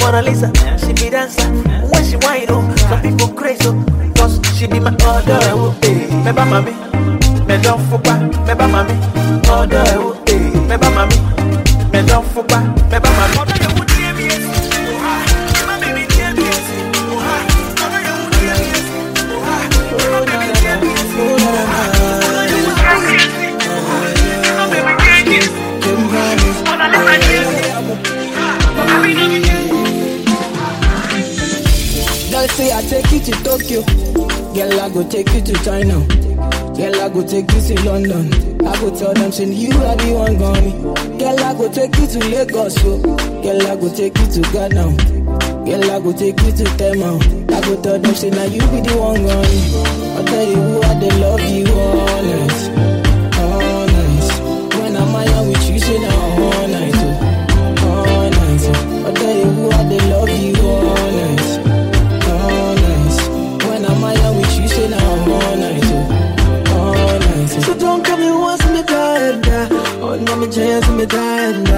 Mona 0.00 0.22
Lisa, 0.22 0.52
she 0.78 0.92
be 0.92 1.10
dancer. 1.10 1.42
When 1.90 2.04
she 2.04 2.16
whine, 2.16 2.46
oh, 2.48 2.62
some 2.88 3.02
people 3.02 3.28
crazy, 3.28 3.60
oh, 3.66 4.12
cause 4.16 4.40
she 4.56 4.66
be 4.66 4.78
my 4.78 4.90
order. 5.06 5.38
Oh, 5.54 5.76
eh, 5.82 6.06
me 6.24 6.32
ba 6.32 6.44
mami, 6.46 6.72
me 7.46 7.62
don't 7.62 7.80
fuck 7.90 8.04
me 8.46 8.54
ba 8.54 8.66
mami, 8.70 8.94
order. 9.50 9.82
Oh, 9.98 10.22
eh, 10.28 10.50
me 10.68 10.76
ba 10.76 10.88
mami, 10.94 11.16
Girl 32.30 32.46
say 32.50 32.70
I 32.72 32.82
take 32.82 33.10
you 33.10 33.18
to 33.20 33.32
Tokyo. 33.42 33.82
Girl 34.54 34.80
I 34.80 34.88
go 34.90 35.02
take 35.08 35.32
you 35.34 35.40
to 35.40 35.52
China. 35.64 36.37
Girl 36.78 36.94
I 37.02 37.08
go 37.08 37.26
take 37.26 37.50
you 37.52 37.60
to 37.60 37.74
London. 37.84 38.32
I 38.64 38.80
go 38.80 38.96
tell 38.96 39.12
them 39.12 39.32
say 39.32 39.46
you 39.46 39.72
are 39.72 39.96
the 39.96 40.12
one 40.14 40.38
gone. 40.38 41.18
Girl 41.18 41.40
I 41.40 41.52
go 41.54 41.70
take 41.72 41.96
you 41.98 42.06
to 42.06 42.18
Lagos. 42.30 42.74
So. 42.80 42.98
Girl 43.42 43.66
I 43.66 43.74
go 43.76 43.88
take 43.92 44.16
you 44.16 44.26
to 44.26 44.40
Ghana. 44.52 44.84
Girl 45.66 45.90
I 45.90 45.98
go 46.00 46.12
take 46.12 46.40
you 46.40 46.52
to 46.52 46.64
Tema. 46.78 47.18
I 47.50 47.60
go 47.66 47.82
tell 47.82 47.98
them 47.98 48.14
say 48.14 48.30
now 48.30 48.44
you 48.44 48.60
be 48.60 48.80
the 48.86 48.94
one 48.96 49.22
gone. 49.26 49.44
I 50.18 50.22
tell 50.30 50.46
you 50.48 50.54
who 50.54 50.82
I 50.82 50.94
they 51.00 51.10
love 51.18 51.40
you 51.50 51.66
honest, 51.66 52.70
honest. 53.42 54.42
When 54.78 54.96
I'm 54.96 55.16
out 55.16 55.46
with 55.48 55.70
you 55.70 55.78
say 55.80 55.98
now 55.98 56.42
all 56.44 56.67
chance 70.58 70.88
me 70.90 71.06
die 71.06 71.52
and. 71.54 71.68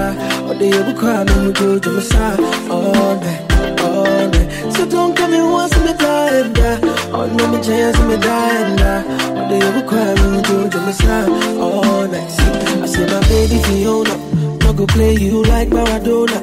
Oh, 0.49 0.53
they 0.57 0.71
ever 0.73 0.93
cry 0.97 1.23
me 1.23 1.47
we 1.47 1.53
go 1.53 1.77
to 1.79 1.89
my 1.91 2.01
side 2.01 2.39
all 2.69 3.15
night, 3.21 3.79
all 3.81 4.27
night. 4.33 4.73
So 4.73 4.85
don't 4.89 5.15
come 5.15 5.33
and 5.33 5.51
once 5.51 5.77
me 5.85 5.93
die 5.93 6.35
and 6.41 6.55
die. 6.55 6.79
Oh, 7.13 7.27
no, 7.27 7.43
me 7.51 7.61
chance 7.63 7.99
me 8.09 8.17
die 8.17 8.55
and. 8.61 8.81
Oh, 8.81 9.47
they 9.49 9.61
ever 9.67 9.83
cry 9.87 10.09
me 10.19 10.37
we 10.37 10.41
go 10.49 10.69
to 10.69 10.79
my 10.79 10.91
side 10.91 11.29
all 11.59 12.07
night. 12.07 12.29
See, 12.31 12.81
I 12.83 12.85
say 12.93 13.05
my 13.05 13.19
baby 13.29 13.57
Fiona, 13.67 14.15
no 14.63 14.73
go 14.73 14.85
play 14.87 15.13
you 15.15 15.43
like 15.43 15.69
Maradona. 15.69 16.39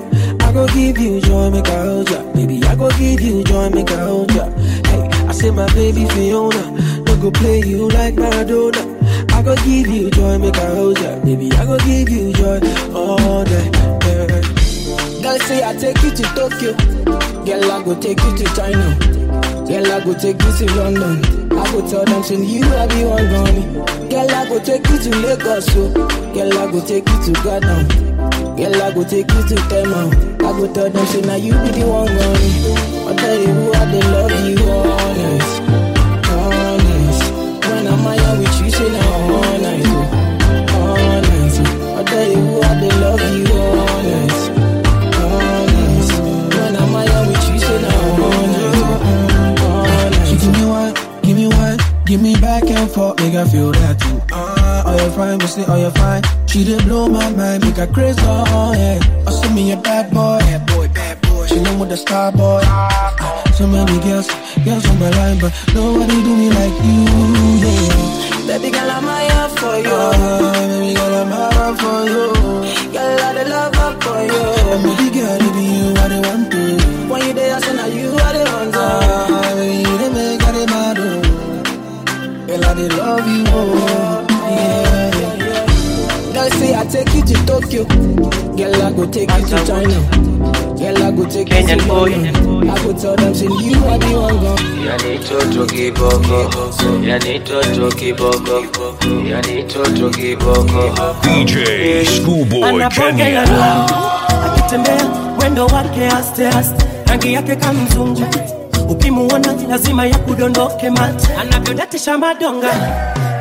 I 0.47 0.53
go 0.53 0.67
give 0.69 0.97
you 0.99 1.21
joy, 1.21 1.51
make 1.51 1.67
a 1.67 1.83
hold 1.83 2.09
ya. 2.11 2.23
Baby, 2.35 2.63
I 2.65 2.75
go 2.77 2.89
give 2.91 3.21
you 3.21 3.43
joy, 3.45 3.69
make 3.71 3.91
a 3.91 3.97
hold 3.99 4.33
ya. 4.33 4.45
Hey, 4.89 5.03
I 5.29 5.33
say 5.33 5.51
my 5.51 5.67
baby 5.75 6.07
Fiona, 6.11 6.63
no 7.03 7.17
go 7.21 7.31
play 7.33 7.61
you 7.61 7.89
like 7.89 8.15
Maradona. 8.15 8.88
I 9.49 9.55
go 9.55 9.65
give 9.65 9.87
you 9.87 10.11
joy, 10.11 10.37
make 10.39 10.57
a 10.59 10.67
hold 10.75 10.99
ya. 11.01 11.19
Baby, 11.25 11.51
I 11.53 11.65
go 11.65 11.79
give 11.79 12.09
you 12.11 12.33
joy 12.35 12.61
all 12.93 13.45
day. 13.45 13.71
Yeah. 14.05 15.23
Girl 15.23 15.39
say 15.41 15.65
I 15.65 15.75
take 15.75 16.03
you 16.03 16.11
to 16.11 16.23
Tokyo. 16.37 16.73
Girl, 17.47 17.73
I 17.73 17.83
go 17.83 17.99
take 17.99 18.21
you 18.21 18.37
to 18.37 18.45
China. 18.55 18.99
Girl, 19.65 19.87
I 19.91 20.05
go 20.05 20.13
take 20.21 20.43
you 20.43 20.53
to 20.53 20.75
London. 20.77 21.25
I 21.57 21.73
go 21.73 21.81
tell 21.89 22.05
them, 22.05 22.23
say 22.25 22.37
you 22.37 22.63
are 22.63 22.87
the 22.89 23.07
one 23.09 23.29
gone. 23.33 24.09
Girl, 24.11 24.31
I 24.31 24.49
go 24.51 24.59
take 24.63 24.87
you 24.87 24.99
to 24.99 25.17
Lagos. 25.17 25.65
So. 25.73 25.93
Girl, 25.95 26.59
I 26.59 26.71
go 26.71 26.81
take 26.85 27.09
you 27.09 27.19
to 27.25 27.33
Ghana. 27.43 28.55
Girl, 28.55 28.83
I 28.83 28.93
go 28.93 29.03
take 29.05 29.33
you 29.33 29.43
to 29.49 29.55
Tema. 29.71 30.11
I 30.45 30.59
go 30.61 30.71
tell 30.75 30.91
them, 30.91 31.07
say 31.07 31.23
now 31.23 31.37
you 31.37 31.53
be 31.53 31.71
the 31.81 31.87
one 31.89 32.07
gone. 32.07 33.09
I 33.09 33.17
tell 33.17 33.39
you 33.41 33.73
I 33.73 33.85
they 33.93 34.03
love 34.13 34.49
you 34.51 34.69
honest. 34.69 35.58
Out 38.79 38.85
with 38.85 38.87
you, 38.87 38.87
say 38.87 38.89
now 38.93 39.35
all 39.35 39.59
night, 39.59 39.83
oh, 39.87 39.97
all 40.75 41.21
night. 41.23 41.59
oh. 41.61 41.99
I 41.99 42.05
tell 42.05 42.29
you 42.31 42.61
I 42.63 42.75
they 42.81 42.93
love 43.01 43.21
you 43.21 43.47
honest, 43.79 44.51
honest. 45.19 46.13
When 46.55 46.77
I'm 46.77 46.95
out 46.95 47.27
with 47.27 47.49
you, 47.51 47.59
say 47.59 47.79
now 47.83 48.23
all 48.25 48.47
night, 48.47 48.79
oh, 48.79 49.67
all 49.67 50.11
night. 50.11 50.27
She 50.29 50.37
give 50.37 50.53
me 50.53 50.65
one, 50.67 50.95
give 51.23 51.37
me 51.37 51.47
one, 51.49 51.79
give 52.07 52.21
me 52.23 52.35
back 52.41 52.65
and 52.65 52.91
forth, 52.91 53.19
make 53.21 53.35
I 53.35 53.45
feel 53.49 53.73
that 53.73 53.99
too. 54.01 54.21
Ah, 54.33 54.83
oh 54.87 55.05
you 55.05 55.11
fine, 55.13 55.39
but 55.39 55.47
say 55.49 55.65
oh 55.67 55.77
you 55.77 55.91
fine. 55.91 56.23
She 56.47 56.65
did 56.65 56.83
blow 56.85 57.09
my 57.09 57.31
mind, 57.31 57.65
make 57.65 57.77
her 57.77 57.87
crazy, 57.87 58.21
oh 58.25 58.73
yeah. 58.75 58.99
Oh, 59.27 59.31
send 59.43 59.55
me 59.55 59.73
a 59.73 59.77
bad 59.77 60.11
boy, 60.13 60.39
bad 60.39 60.67
boy, 60.67 60.89
bad 60.89 61.21
boy. 61.23 61.47
She 61.47 61.61
know 61.61 61.79
with 61.79 61.89
the 61.91 61.97
star 61.97 62.33
boy. 62.33 62.61
Ah, 62.65 63.43
so 63.55 63.67
many 63.67 63.99
girls, 64.01 64.29
girls 64.65 64.87
on 64.89 64.99
my 64.99 65.11
line, 65.11 65.39
but 65.39 65.53
nobody 65.75 66.23
do 66.23 66.33
me 66.37 66.49
like 66.51 66.77
you, 66.85 66.99
yeah. 67.63 68.47
Baby 68.47 68.71
girl, 68.71 68.91
I'm 68.91 69.05
here 69.05 69.49
for 69.61 69.77
you. 69.79 69.93
Ah, 69.93 70.53
baby 70.69 70.95
girl, 70.95 71.15
I'm 71.21 71.31
hard 71.31 71.75
for 71.81 71.99
you. 72.13 72.25
Girl, 72.93 73.21
I 73.27 73.33
the 73.37 73.45
love 73.51 73.77
up 73.77 74.03
for 74.03 74.21
you. 74.31 74.45
And 74.73 74.83
baby 74.85 75.07
girl, 75.17 75.43
it 75.47 75.53
be 75.55 75.65
you 75.79 75.89
I 76.03 76.09
the 76.09 76.19
want 76.27 76.51
to. 76.53 76.61
When 77.11 77.21
you 77.27 77.33
there, 77.35 77.55
I 77.57 77.61
say 77.61 77.75
now 77.77 77.87
you 77.87 78.09
are 78.09 78.33
the 78.33 78.43
one. 78.51 78.71
Ah, 78.75 79.55
baby, 79.55 79.77
you 79.89 79.99
the 79.99 80.09
make 80.17 80.43
I 80.43 80.53
the 80.53 80.65
oh. 81.05 82.47
Girl, 82.47 82.65
I 82.65 82.75
the 82.75 82.97
love 82.97 83.27
you, 83.29 83.45
oh. 83.49 83.88
You 87.19 87.25
to 87.25 87.47
Tokyo. 87.47 87.85
Girl 88.57 88.83
I 88.83 88.93
go 88.93 89.07
take 89.11 89.31
you 89.31 89.47
to 89.47 89.67
China. 89.67 89.99
Girl 90.79 91.03
I 91.03 91.11
go 91.11 91.25
take 91.29 91.49
you 91.51 91.67
to. 91.67 91.87
London. 91.87 92.71
I 92.71 92.83
go 92.85 92.93
tell 92.93 93.17
them 93.17 93.35
say 93.35 93.45
you 93.47 93.77
are 93.85 93.99
the 93.99 94.19
one 94.19 94.39
gone. 94.41 94.59
Yani 94.87 95.19
toto 95.25 95.67
kiboko, 95.67 96.51
yani 97.03 97.41
toto 97.45 97.89
kiboko, 97.97 98.57
yani 99.31 99.65
toto 99.69 100.11
kiboko. 100.11 101.17
DJ 101.23 102.07
Schoolboy 102.07 102.89
Kenya. 102.91 103.45
akitembea 104.45 105.05
mwendo 105.37 105.67
wake 105.67 106.07
aste 106.09 106.49
aste, 106.49 106.85
rangi 107.07 107.33
yake 107.33 107.57
kama 107.57 107.83
mzungu, 107.83 108.25
ukimuona 108.89 109.53
lazima 109.69 110.07
ya 110.07 110.19
kudondoke 110.19 110.91
mate, 110.91 111.29
anavyodatisha 111.41 112.19
madonga 112.19 112.75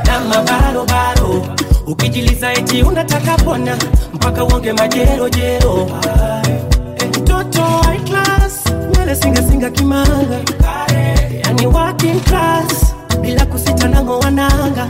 na 0.05 0.19
mabarobaro, 0.19 1.45
ukijiliza 1.88 2.54
eti 2.54 2.84
unataka 2.84 3.38
pona 3.38 3.78
mpaka 4.14 4.44
uonge 4.44 4.74
majerojero. 4.74 5.90
Mtoto 7.10 7.62
high 7.62 8.00
singasinga 9.16 9.70
kimanga, 9.70 10.40
yani 11.44 11.68
working 11.68 12.20
class, 12.24 12.94
bila 13.22 13.46
kusita 13.46 13.88
wananga, 14.20 14.88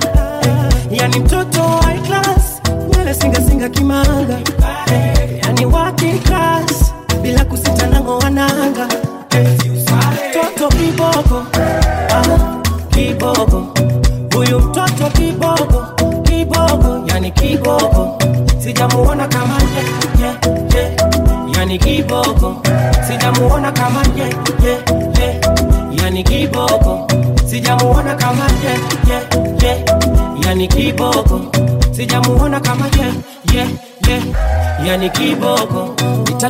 yani 0.92 1.20
mtoto 1.20 1.62
high 1.64 2.00
singasinga 3.14 3.70
kimanga, 3.70 4.40
yani 5.44 5.66
working 5.66 6.20
class, 6.24 6.47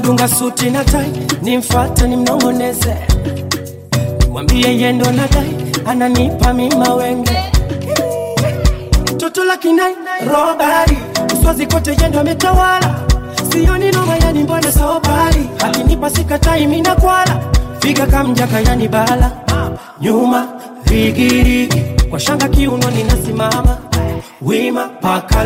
nitadunga 0.07 0.27
suti 0.27 0.69
na 0.69 0.83
tai 0.83 1.11
nimfate 1.41 2.07
nimnongoneze 2.07 2.95
nimwambie 4.19 4.79
yendo 4.79 5.11
na 5.11 5.27
dai 5.27 5.55
ananipa 5.85 6.53
mima 6.53 6.93
wenge. 6.95 7.37
Kinai 9.59 9.95
robari. 10.29 10.97
Uswazi 11.33 11.65
kote 11.65 11.91
yendo 12.01 12.19
ametawala. 12.19 12.95
Sioni 13.51 13.91
noma 13.91 14.15
yani 14.17 14.43
mbona 14.43 14.71
sobari, 14.71 15.49
akinipa 15.65 16.09
sikatai 16.09 16.67
mina 16.67 16.95
kwala. 16.95 17.39
Figa 17.79 18.05
kamjaka 18.05 18.59
yani 18.59 18.87
bala. 18.87 19.31
Nyuma 20.01 20.47
rigirigi 20.85 21.83
kwa 22.09 22.19
shanga 22.19 22.47
kiuno 22.47 22.89
ninasimama. 22.91 23.77
Wima 24.41 24.89
paka 25.01 25.45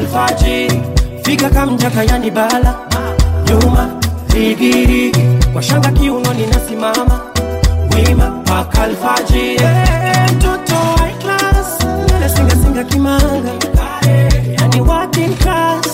figa 1.23 1.49
kamjaka 1.49 2.03
yani 2.03 2.31
bala. 2.31 2.75
Nyuma 3.47 4.00
rigirigi 4.33 5.23
kwa 5.53 5.63
shanga 5.63 5.91
kiunoni 5.91 6.45
nasimama 6.47 7.19
wima 7.95 8.29
mpaka 8.29 8.83
alfajiri. 8.83 9.55
Yeah, 9.61 10.31
mtoto 10.31 10.75
high 10.75 11.13
class. 11.21 11.77
Kimanga. 12.89 13.51
Yani 14.59 14.81
working 14.81 15.35
class. 15.37 15.90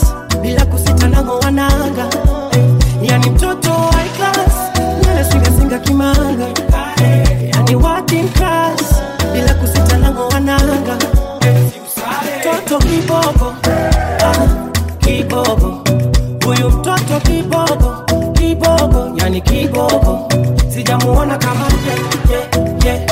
yani 19.38 19.42
kiboko, 19.42 20.28
sijamuona 20.74 21.38
kama 21.38 21.66
ye, 21.86 21.96
ye, 22.32 22.40
ye. 22.86 23.06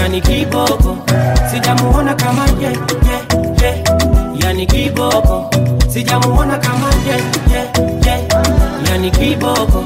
Yani 0.00 0.20
kiboko, 0.20 0.96
sijamuona 1.50 2.14
kama 2.14 2.44
ye, 2.60 2.70
ye, 3.06 3.16
ye. 3.62 3.84
Yani 4.42 4.66
kiboko, 4.66 5.50
sijamuona 5.88 6.58
kama 6.58 6.90
ye, 7.06 7.16
ye, 7.52 7.60
ye. 8.06 8.28
Yani 8.90 9.10
kiboko, 9.10 9.84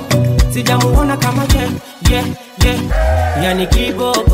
sijamuona 0.52 1.16
kama 1.16 1.42
ye, 1.54 1.68
ye, 2.10 2.24
ye. 2.64 2.80
Yani 3.42 3.66
kiboko 3.66 4.33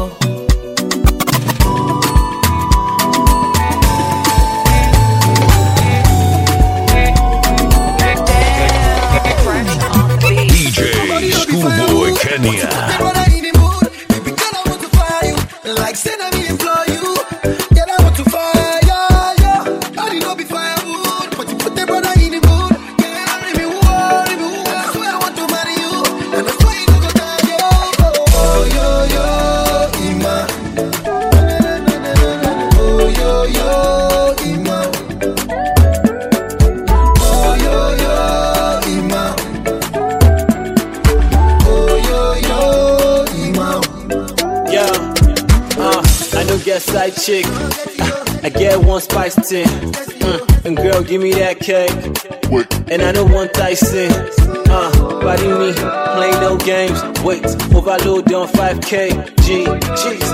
on 58.92 58.98
5K. 58.98 59.36
G, 59.42 59.64
G's, 59.96 60.30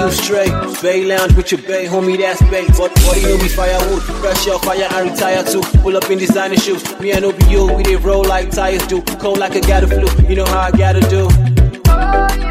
you 0.00 0.10
straight. 0.10 0.82
Bay 0.82 1.04
lounge 1.04 1.34
with 1.34 1.50
your 1.52 1.60
bay, 1.62 1.86
homie, 1.86 2.18
that's 2.18 2.40
bait. 2.50 2.68
But 2.76 2.94
body 2.94 3.22
no 3.22 3.38
be 3.38 3.48
firewood. 3.48 4.02
Fresh 4.02 4.48
out 4.48 4.64
fire 4.64 4.88
and 4.92 5.10
retire 5.10 5.44
too. 5.44 5.62
Pull 5.80 5.96
up 5.96 6.10
in 6.10 6.18
designer 6.18 6.56
shoes. 6.56 6.82
Me 7.00 7.12
and 7.12 7.24
you, 7.50 7.72
we 7.74 7.82
they 7.82 7.96
roll 7.96 8.24
like 8.24 8.50
tires 8.50 8.86
do. 8.86 9.02
Cold 9.02 9.38
like 9.38 9.54
a 9.54 9.60
gotta 9.60 9.86
flu. 9.86 10.06
You 10.28 10.36
know 10.36 10.46
how 10.46 10.60
I 10.60 10.70
gotta 10.70 11.00
do. 11.08 11.28
Body 11.84 12.44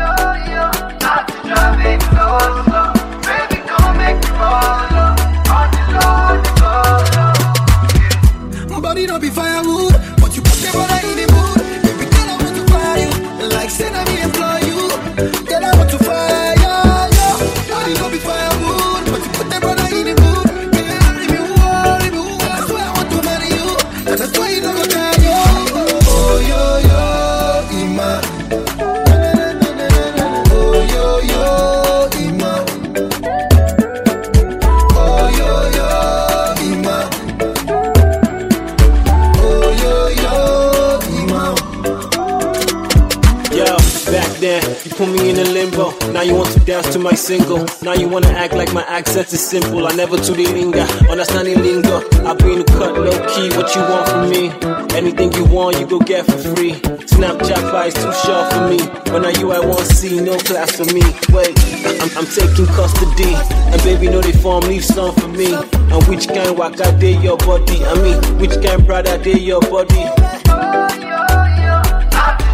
back 44.14 44.30
then, 44.38 44.61
you 44.86 44.91
put 44.91 45.09
me 45.09 45.32
in 45.32 45.39
a 45.39 45.45
limbo. 45.49 45.89
Now 46.11 46.22
you 46.22 46.36
want 46.36 46.51
to 46.53 46.59
dance 46.59 46.93
to 46.93 46.99
my 46.99 47.14
single. 47.14 47.66
Now 47.82 47.93
you 47.93 48.07
wanna 48.07 48.30
act 48.30 48.53
like 48.53 48.72
my 48.72 48.84
accent 48.84 49.34
is 49.34 49.41
simple. 49.41 49.88
I 49.88 49.91
never 49.95 50.18
to 50.18 50.32
the 50.34 50.45
linger, 50.45 50.86
understanding 51.09 51.57
lingo. 51.64 51.97
I 52.22 52.34
be 52.36 52.53
in 52.53 52.59
the 52.59 52.66
cut 52.78 52.93
low 52.93 53.18
key. 53.34 53.49
What 53.57 53.74
you 53.74 53.82
want 53.82 54.05
from 54.09 54.30
me? 54.30 54.43
Anything 54.95 55.34
you 55.34 55.45
want, 55.45 55.80
you 55.80 55.88
go 55.88 55.97
get 55.99 56.26
for 56.26 56.38
free. 56.53 56.74
Snapchat 57.09 57.64
price 57.72 57.95
too 57.95 58.14
short 58.22 58.53
for 58.53 58.70
me. 58.70 58.80
When 59.11 59.26
are 59.26 59.36
you 59.39 59.51
I 59.51 59.59
want 59.66 59.88
see, 59.88 60.22
no 60.22 60.38
class 60.38 60.76
for 60.78 60.86
me. 60.93 61.01
Wait, 61.34 61.57
I'm, 62.01 62.09
I'm 62.16 62.30
taking 62.30 62.68
custody. 62.78 63.34
And 63.74 63.82
baby, 63.82 64.09
know 64.09 64.22
they 64.22 64.32
form, 64.32 64.61
leave 64.66 64.86
some 64.86 65.16
for 65.16 65.28
me. 65.28 65.55
And 65.55 66.03
which 66.07 66.28
kind 66.28 66.55
waka 66.55 66.95
day 66.99 67.18
your 67.18 67.38
body? 67.38 67.84
I 67.84 67.93
mean, 68.03 68.22
which 68.38 68.61
kind 68.61 68.86
brother 68.86 69.18
day 69.18 69.39
your 69.39 69.61
body? 69.61 70.05
Body 70.45 71.14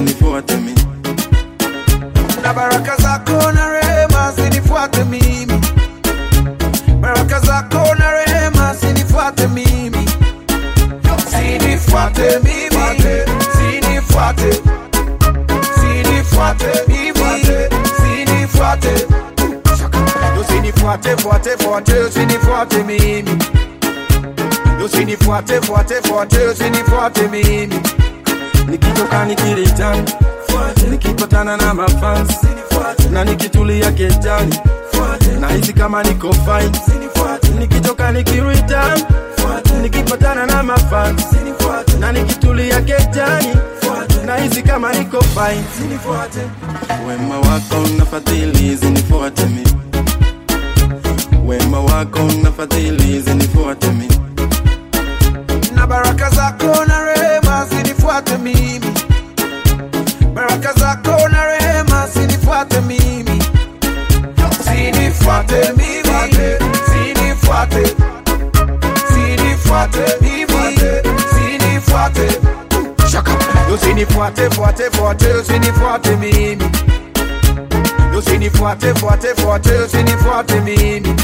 zinifuate, 21.01 21.17
fuate, 21.17 21.57
fuate, 21.63 21.99
usinifuate 21.99 22.83
mimi, 22.83 23.37
usinifuate 24.85 25.61
fuate, 25.61 26.01
fuate, 26.01 26.47
usinifuate 26.47 27.27
mimi, 27.27 27.79
nikitoka 28.67 29.25
nikiritan 29.25 30.05
nikipatana 30.91 31.57
na 31.57 31.73
mafans 31.73 32.37
na 33.11 33.23
nikitulia 33.23 33.91
kejani 33.91 34.55
na 35.39 35.47
hizi 35.49 35.73
kama 35.73 36.03
niko 36.03 36.33
fine 36.33 36.71
nikitoka 37.59 38.11
nikiritan 38.11 39.01
nikipatana 39.81 40.45
na 40.45 40.63
mafans 40.63 41.23
na 41.99 42.11
nikitulia 42.11 42.81
kejani 42.81 43.55
na 44.25 44.35
hizi 44.37 44.61
kama 44.63 44.93
niko 44.93 45.21
fine 45.21 45.63
wema 47.07 47.35
wako 47.39 47.87
na 47.97 48.05
fadhili 48.05 48.75
zinifuate 48.75 49.45
mi 49.45 49.63
wema 51.51 51.79
wako 51.79 52.19
na 52.43 52.51
fadhili 52.51 53.21
zinifuate 53.21 53.87
mi 53.91 54.07
na 55.75 55.87
baraka 55.87 56.29
zako 56.29 56.85
na 56.85 57.05
rehema 57.05 57.65
zinifuate 57.65 58.37
mimi, 58.37 58.93
baraka 60.33 60.73
zako 60.73 61.29
na 61.29 61.45
rehema 61.45 62.07
zinifuate 62.07 62.81
mimi, 62.81 63.43
zinifuate 64.63 65.73
mimi, 65.77 66.03
zinifuate, 66.91 67.95
zinifuate 69.13 70.05
mimi, 70.21 70.77
zinifuate, 71.33 72.27
shaka, 73.11 73.31
zinifuate, 73.83 74.49
fuate, 74.49 74.89
fuate, 74.91 75.41
zinifuate 75.41 76.15
mimi, 76.15 76.63
yo 78.21 78.31
zinifuate, 78.31 78.93
fuate, 78.93 79.35
fuate, 79.35 79.71
usinifuate 79.85 80.59
mimi, 80.61 81.15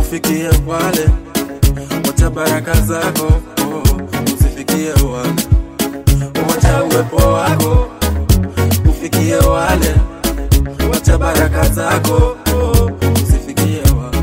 ufikie 0.00 0.48
wale, 0.66 1.10
wacha 2.06 2.30
baraka 2.30 2.74
zako 2.80 3.24
oh, 3.64 3.82
usifikie 4.34 4.92
wale 5.12 5.53
wacha 6.74 6.84
uwepo 6.96 7.16
wako 7.16 7.88
ufikie 8.90 9.34
wale 9.36 9.94
wacha 10.92 11.18
baraka 11.18 11.68
zako. 11.68 12.36
Usifikie 13.14 13.80
wale 13.82 14.22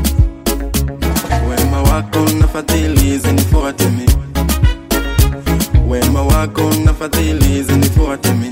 wema 1.50 1.82
wako 1.82 2.18
na 2.40 2.48
fadhili 2.48 3.18
zinifuate 3.18 3.84
mi. 3.88 4.06
Wema 5.88 6.22
wako 6.22 6.62
na 6.84 6.94
fadhili 6.94 7.62
zinifuate 7.62 8.32
mi. 8.32 8.50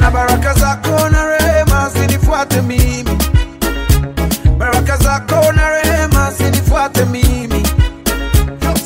Na 0.00 0.10
baraka 0.10 0.54
zako 0.54 1.08
na 1.08 1.26
rehema 1.38 1.90
zinifuate 1.90 2.60
mimi. 2.62 3.18
Baraka 4.58 4.96
zako 4.96 5.52
na 5.52 5.70
rehema 5.70 6.30
zinifuate 6.38 7.04
mimi. 7.04 7.62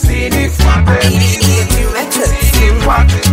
Zinifuate 0.01 1.09
mimi. 1.09 1.39
Zinifuate 2.53 3.28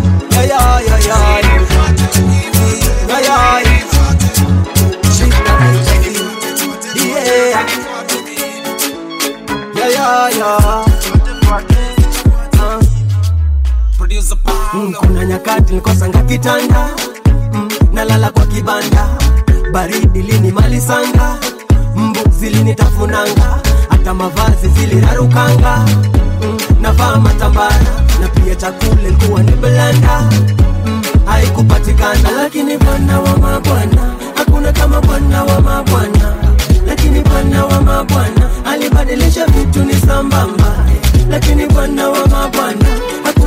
Mm, 14.76 14.94
kuna 14.94 15.26
nyakati 15.26 15.74
nikosanga 15.74 16.22
kitanda. 16.22 16.90
Mm, 17.54 17.70
nalala 17.94 18.30
kwa 18.30 18.46
kibanda. 18.46 19.08
Baridi 19.72 20.22
linimalisanga 20.22 21.38
mbu 21.96 22.20
zilinitafunanga 22.40 23.60
hata 23.90 24.14
mavazi 24.14 24.68
zilirarukanga. 24.68 25.86
Mm, 26.42 26.58
navaa 26.82 27.16
matambara. 27.16 27.86
Na 28.22 28.28
pia 28.28 28.56
chakule 28.56 29.12
kuwa 29.12 29.44
ni 29.44 29.52
blanda. 29.52 30.22
Mm, 30.86 31.02
haikupatikana. 31.26 32.32
Lakini 32.32 32.78
bwana 32.78 33.20
wa 33.20 33.38
mabwana 33.38 34.14
hakuna 34.36 34.72
kama 34.72 35.02
bwana 35.02 35.44
wa 35.44 35.62
mabwana. 35.62 36.36
Lakini 36.88 37.22
bwana 37.22 37.66
wa 37.66 37.82
mabwana 37.82 38.50
alibadilisha 38.66 39.46
vitu 39.46 39.84
ni 39.84 39.94
sambamba. 39.94 40.86
Lakini 41.30 41.68
bwana 41.68 42.10
wa 42.10 42.28
mabwana 42.28 42.86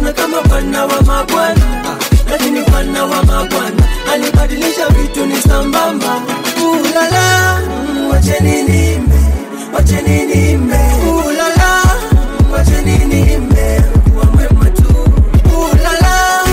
hakuna 0.08 0.12
kama 0.12 0.42
bwana 0.48 0.86
wa 0.86 1.02
mabwana. 1.02 1.96
Lakini 2.30 2.62
bwana 2.62 3.04
wa 3.04 3.22
mabwana 3.24 3.88
alibadilisha 4.12 4.88
vitu 4.88 5.26
ni 5.26 5.36
sambamba. 5.42 6.22
Ulala 6.72 7.60
wacheni 8.10 8.62
nime, 8.62 9.20
wacheni 9.74 10.26
nime. 10.26 10.78
ulala 11.26 11.82
wacheni 12.52 12.98
nime, 12.98 13.82
kuwa 14.12 14.24
mwema 14.24 14.70
tu. 14.70 14.94
Ulala 15.72 16.44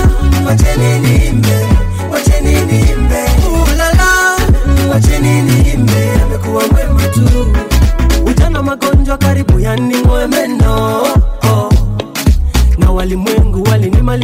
wacheni 0.46 0.98
nime, 0.98 1.66
wacheni 2.12 2.54
nime. 2.54 3.24
ulala 3.72 4.06
wacheni 4.92 5.42
nime, 5.42 6.12
amekuwa 6.24 6.62
mwema 6.68 7.08
tu. 7.08 7.56
Ujana 8.26 8.62
magonjwa 8.62 9.18
karibu 9.18 9.60
yaning'oe 9.60 9.95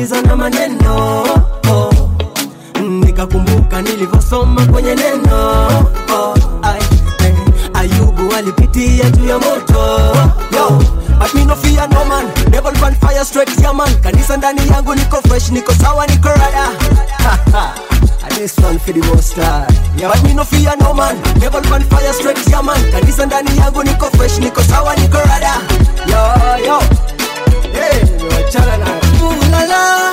walinimaliza 0.03 0.23
na 0.23 0.37
maneno. 0.37 1.23
Oh. 1.71 1.91
nikakumbuka 2.81 3.83
nilivyosoma 3.83 4.67
kwenye 4.67 4.95
neno. 4.95 5.67
Oh. 6.15 6.35
Ay, 6.63 6.81
ay, 7.19 7.33
ayubu 7.75 8.35
alipitia 8.35 9.11
juu 9.11 9.29
ya 9.29 9.39
moto. 9.39 10.13
But 11.19 11.35
me 11.35 11.45
no 11.45 11.55
fear 11.55 11.89
no 11.89 12.05
man. 12.05 12.27
Devil 12.51 12.73
run 12.83 12.95
fire 12.95 13.25
straight 13.25 13.61
ya 13.61 13.73
man. 13.73 13.95
Kanisa 14.03 14.37
ndani 14.37 14.61
yangu 14.71 14.95
niko 14.95 15.17
fresh 15.29 15.51
niko 15.51 15.75
sawa 15.75 16.07
niko 16.07 16.29
raya. 16.29 16.69
This 18.31 18.59
one 18.59 18.79
for 18.79 18.93
the 18.93 19.01
most 19.07 19.35
high. 19.35 19.67
Yeah. 19.97 20.09
But 20.11 20.23
me 20.25 20.35
no 20.35 20.43
fear 20.45 20.75
no 20.81 20.93
man. 20.95 21.17
Devil 21.39 21.61
run 21.71 21.83
fire 21.83 22.13
straight 22.13 22.47
ya 22.49 22.63
man. 22.63 22.91
Kanisa 22.93 23.27
ndani 23.27 23.59
yangu 23.59 23.83
niko 23.85 24.07
fresh 24.17 24.39
niko 24.39 24.63
sawa 24.63 24.97
niko 24.97 25.19
rada 25.19 25.55
Yo 26.07 26.67
yo. 26.67 26.79
Hey, 27.73 28.03
wachana 28.31 28.77
na 28.77 28.87
Ulala, 29.29 30.13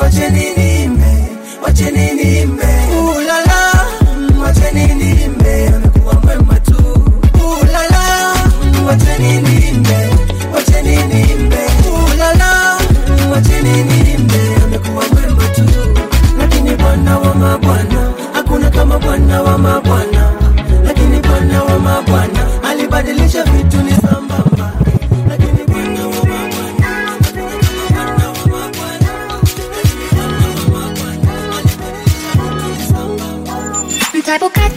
wacheni 0.00 0.44
nimbe 0.56 1.28
Wacheni 1.62 2.12
nimbe 2.14 2.66
Ulala, 3.16 3.86
wacheni 4.42 4.86
nimbe 4.94 5.68
Amekuwa 5.68 6.14
mwema 6.14 6.60
tu. 6.60 6.76
Ulala, 7.62 8.34
wacheni 8.86 9.32
nimbe 9.40 10.08
Wacheni 10.54 10.96
nimbe 10.96 11.58
Ulala, 12.14 12.78
wacheni 13.32 13.82
nimbe 13.82 14.40
Amekuwa 14.64 15.04
mwema 15.12 15.42
tu. 15.54 15.64
Lakini 16.38 16.76
bwana 16.76 17.18
wa 17.18 17.34
mabwana 17.34 18.12
Hakuna 18.32 18.70
kama 18.70 18.98
bwana 18.98 19.42
wa 19.42 19.58
mabwana. 19.58 20.32
Lakini 20.86 21.20
bwana 21.20 21.62
wa 21.64 21.78
mabwana 21.78 22.46
Alibadilisha 22.70 23.44
vitu 23.44 23.76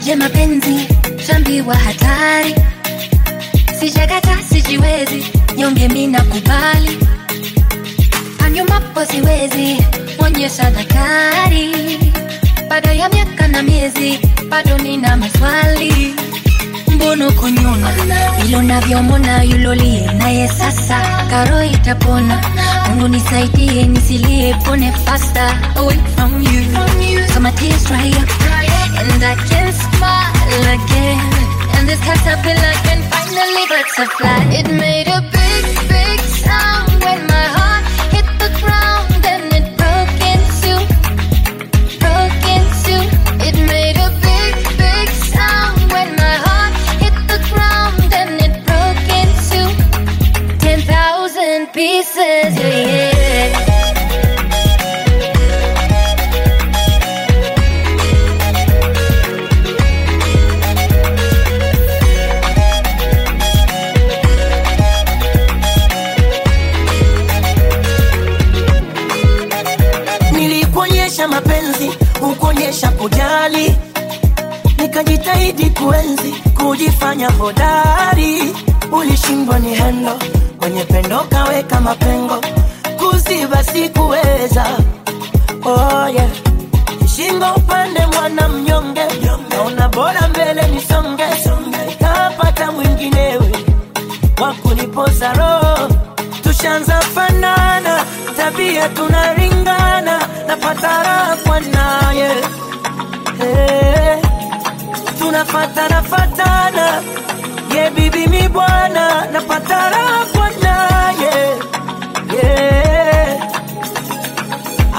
mtabukaje 0.08 0.16
mapenzi 0.16 0.88
shambiwa 1.28 1.76
hatari. 1.76 2.55
Sijakata 3.80 4.38
sijiwezi 4.49 5.26
nyonge 5.58 5.88
mina 5.89 6.22
kubali 6.22 6.97
anyumapo 8.45 9.05
siwezi 9.05 9.78
onyesha 10.20 10.72
dakari 10.72 11.72
baada 12.70 12.91
ya 12.93 13.10
miaka 13.10 13.47
na 13.47 13.64
miezi 13.64 14.20
bado 14.49 14.78
nina 14.78 15.18
maswali. 15.18 16.16
Mbono 16.95 17.32
kunyona 17.32 17.89
ilo 18.45 18.62
navyomona 18.62 19.43
yulolie 19.43 20.12
naye 20.14 20.47
sasa. 20.47 21.26
Karo 21.30 21.64
itapona. 21.64 22.41
Mungu 22.89 23.08
nisaidie 23.08 23.84
nisilie 23.84 24.53
pone 24.53 24.91
faster. 24.91 25.60
Away 25.76 25.97
from 26.16 26.41
you. 26.41 26.58
My 27.39 27.51
tears 27.51 27.84
dry 27.86 28.10
up 28.10 28.30
and 28.99 29.23
I 29.23 29.35
can 29.49 29.71
smile 29.73 30.65
again. 30.77 31.21
And 31.75 31.87
this 31.87 32.01
caterpillar 32.01 32.75
can 32.87 33.01
finally 33.11 33.65
butterfly 33.69 34.39
it 34.59 34.67
made 34.71 35.07
a 35.07 35.21
big 35.31 35.46
nikajitahidi 75.53 75.69
kuenzi 75.69 76.31
kujifanya 76.57 77.29
hodari. 77.29 78.55
Ulishindwa 78.91 79.59
ni 79.59 79.75
hendo 79.75 80.19
kwenye 80.59 80.83
pendo 80.83 81.19
kaweka 81.19 81.81
mapengo. 81.81 82.41
Kuziba 82.97 83.63
sikuweza. 83.63 84.65
Oh, 85.65 86.07
yeah. 86.09 86.29
shingo 87.15 87.45
upande 87.55 88.05
mwana 88.05 88.47
mnyonge. 88.49 89.01
Naona 89.49 89.89
bora 89.89 90.27
mbele 90.27 90.67
nisonge. 90.67 91.23
Nikapata 91.87 92.71
mwinginewe 92.71 93.51
wakunipoza 94.41 95.33
roho. 95.33 95.89
Tushanza 96.43 97.01
fanana 97.01 98.05
tabia 98.37 98.89
tunaringana. 98.89 100.19
Napata 100.47 101.03
raha 101.03 101.35
kwa 101.45 101.59
naye. 101.59 102.29
Hey, 103.37 104.21
tunafatana 105.20 106.01
fatana 106.03 107.01
ye 107.76 107.89
bibi 107.95 108.28
mi 108.28 108.47
bwana 108.49 109.26
napata 109.32 109.89
raha 109.89 110.26
kwa 110.34 110.49
naye 110.49 111.34
yeah. 112.34 113.41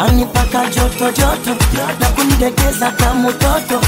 anipaka 0.06 0.66
joto 0.66 1.10
joto 1.10 1.56
na 2.00 2.06
kunidekeza 2.06 2.90
kama 2.90 3.28
mtoto 3.30 3.80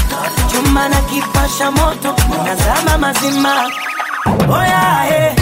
chuma 0.51 0.89
na 0.89 1.01
kipasha 1.01 1.71
moto 1.71 2.15
nazama 2.45 2.97
mazima 2.97 3.69
oh 4.49 4.63
yeah, 4.63 5.11
yeah. 5.11 5.35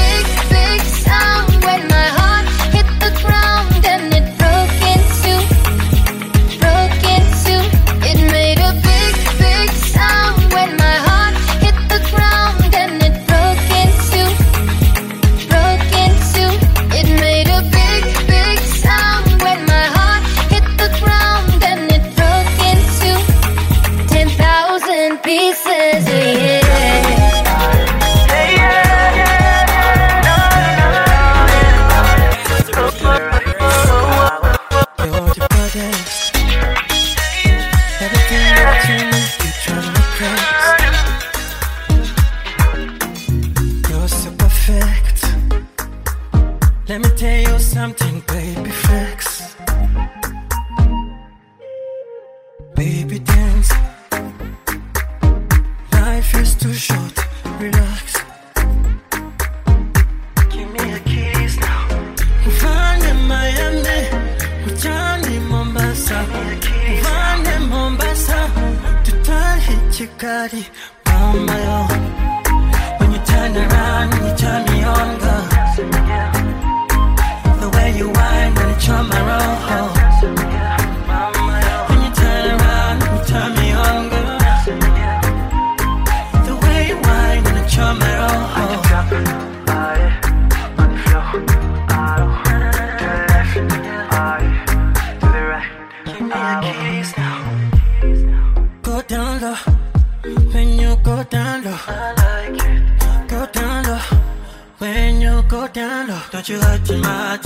Go 105.50 105.68
down 105.68 106.08
low. 106.08 106.22
Don't 106.32 106.48
you 106.48 106.60
hurt 106.60 106.88
your 106.88 107.00
mouth. 107.00 107.44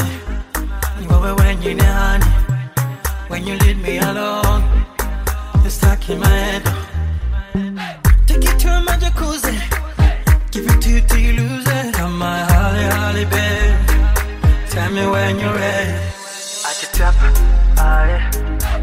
You 1.01 1.07
over 1.09 1.35
when 1.35 1.61
you 1.61 1.73
down. 1.73 2.21
When 3.29 3.47
you 3.47 3.55
leave 3.63 3.81
me 3.81 3.97
alone, 3.97 4.63
you're 5.61 5.69
stuck 5.69 6.09
in 6.09 6.19
my 6.19 6.27
head. 6.27 6.63
Take 8.27 8.43
it 8.43 8.59
to 8.63 8.71
my 8.87 8.95
jacuzzi, 9.03 9.55
give 10.51 10.65
it 10.67 10.81
to 10.81 10.89
you 10.91 11.01
till 11.07 11.19
you 11.19 11.33
lose 11.33 11.65
it. 11.65 11.93
Come 11.95 12.17
my 12.19 12.39
holly, 12.51 12.85
holly, 12.95 13.25
babe. 13.33 13.75
Tell 14.69 14.91
me 14.91 15.07
when 15.07 15.39
you're 15.39 15.53
ready. 15.53 15.91
At 16.69 16.75
the 16.81 16.87
top, 16.97 17.15
aye, 17.77 18.19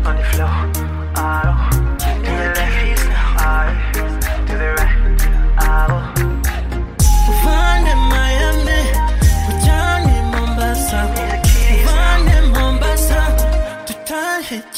on 0.07 0.17
the 0.17 0.25
floor, 0.33 0.55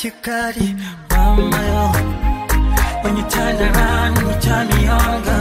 turn 0.02 0.10
hit 0.10 0.22
Chikari, 0.22 0.68
mama 1.10 1.60
yo. 1.70 1.86
When 3.02 3.16
you 3.16 3.24
turn 3.28 3.56
around, 3.56 4.16
you 4.18 4.40
turn 4.40 4.68
me 4.68 4.88
on, 4.88 5.31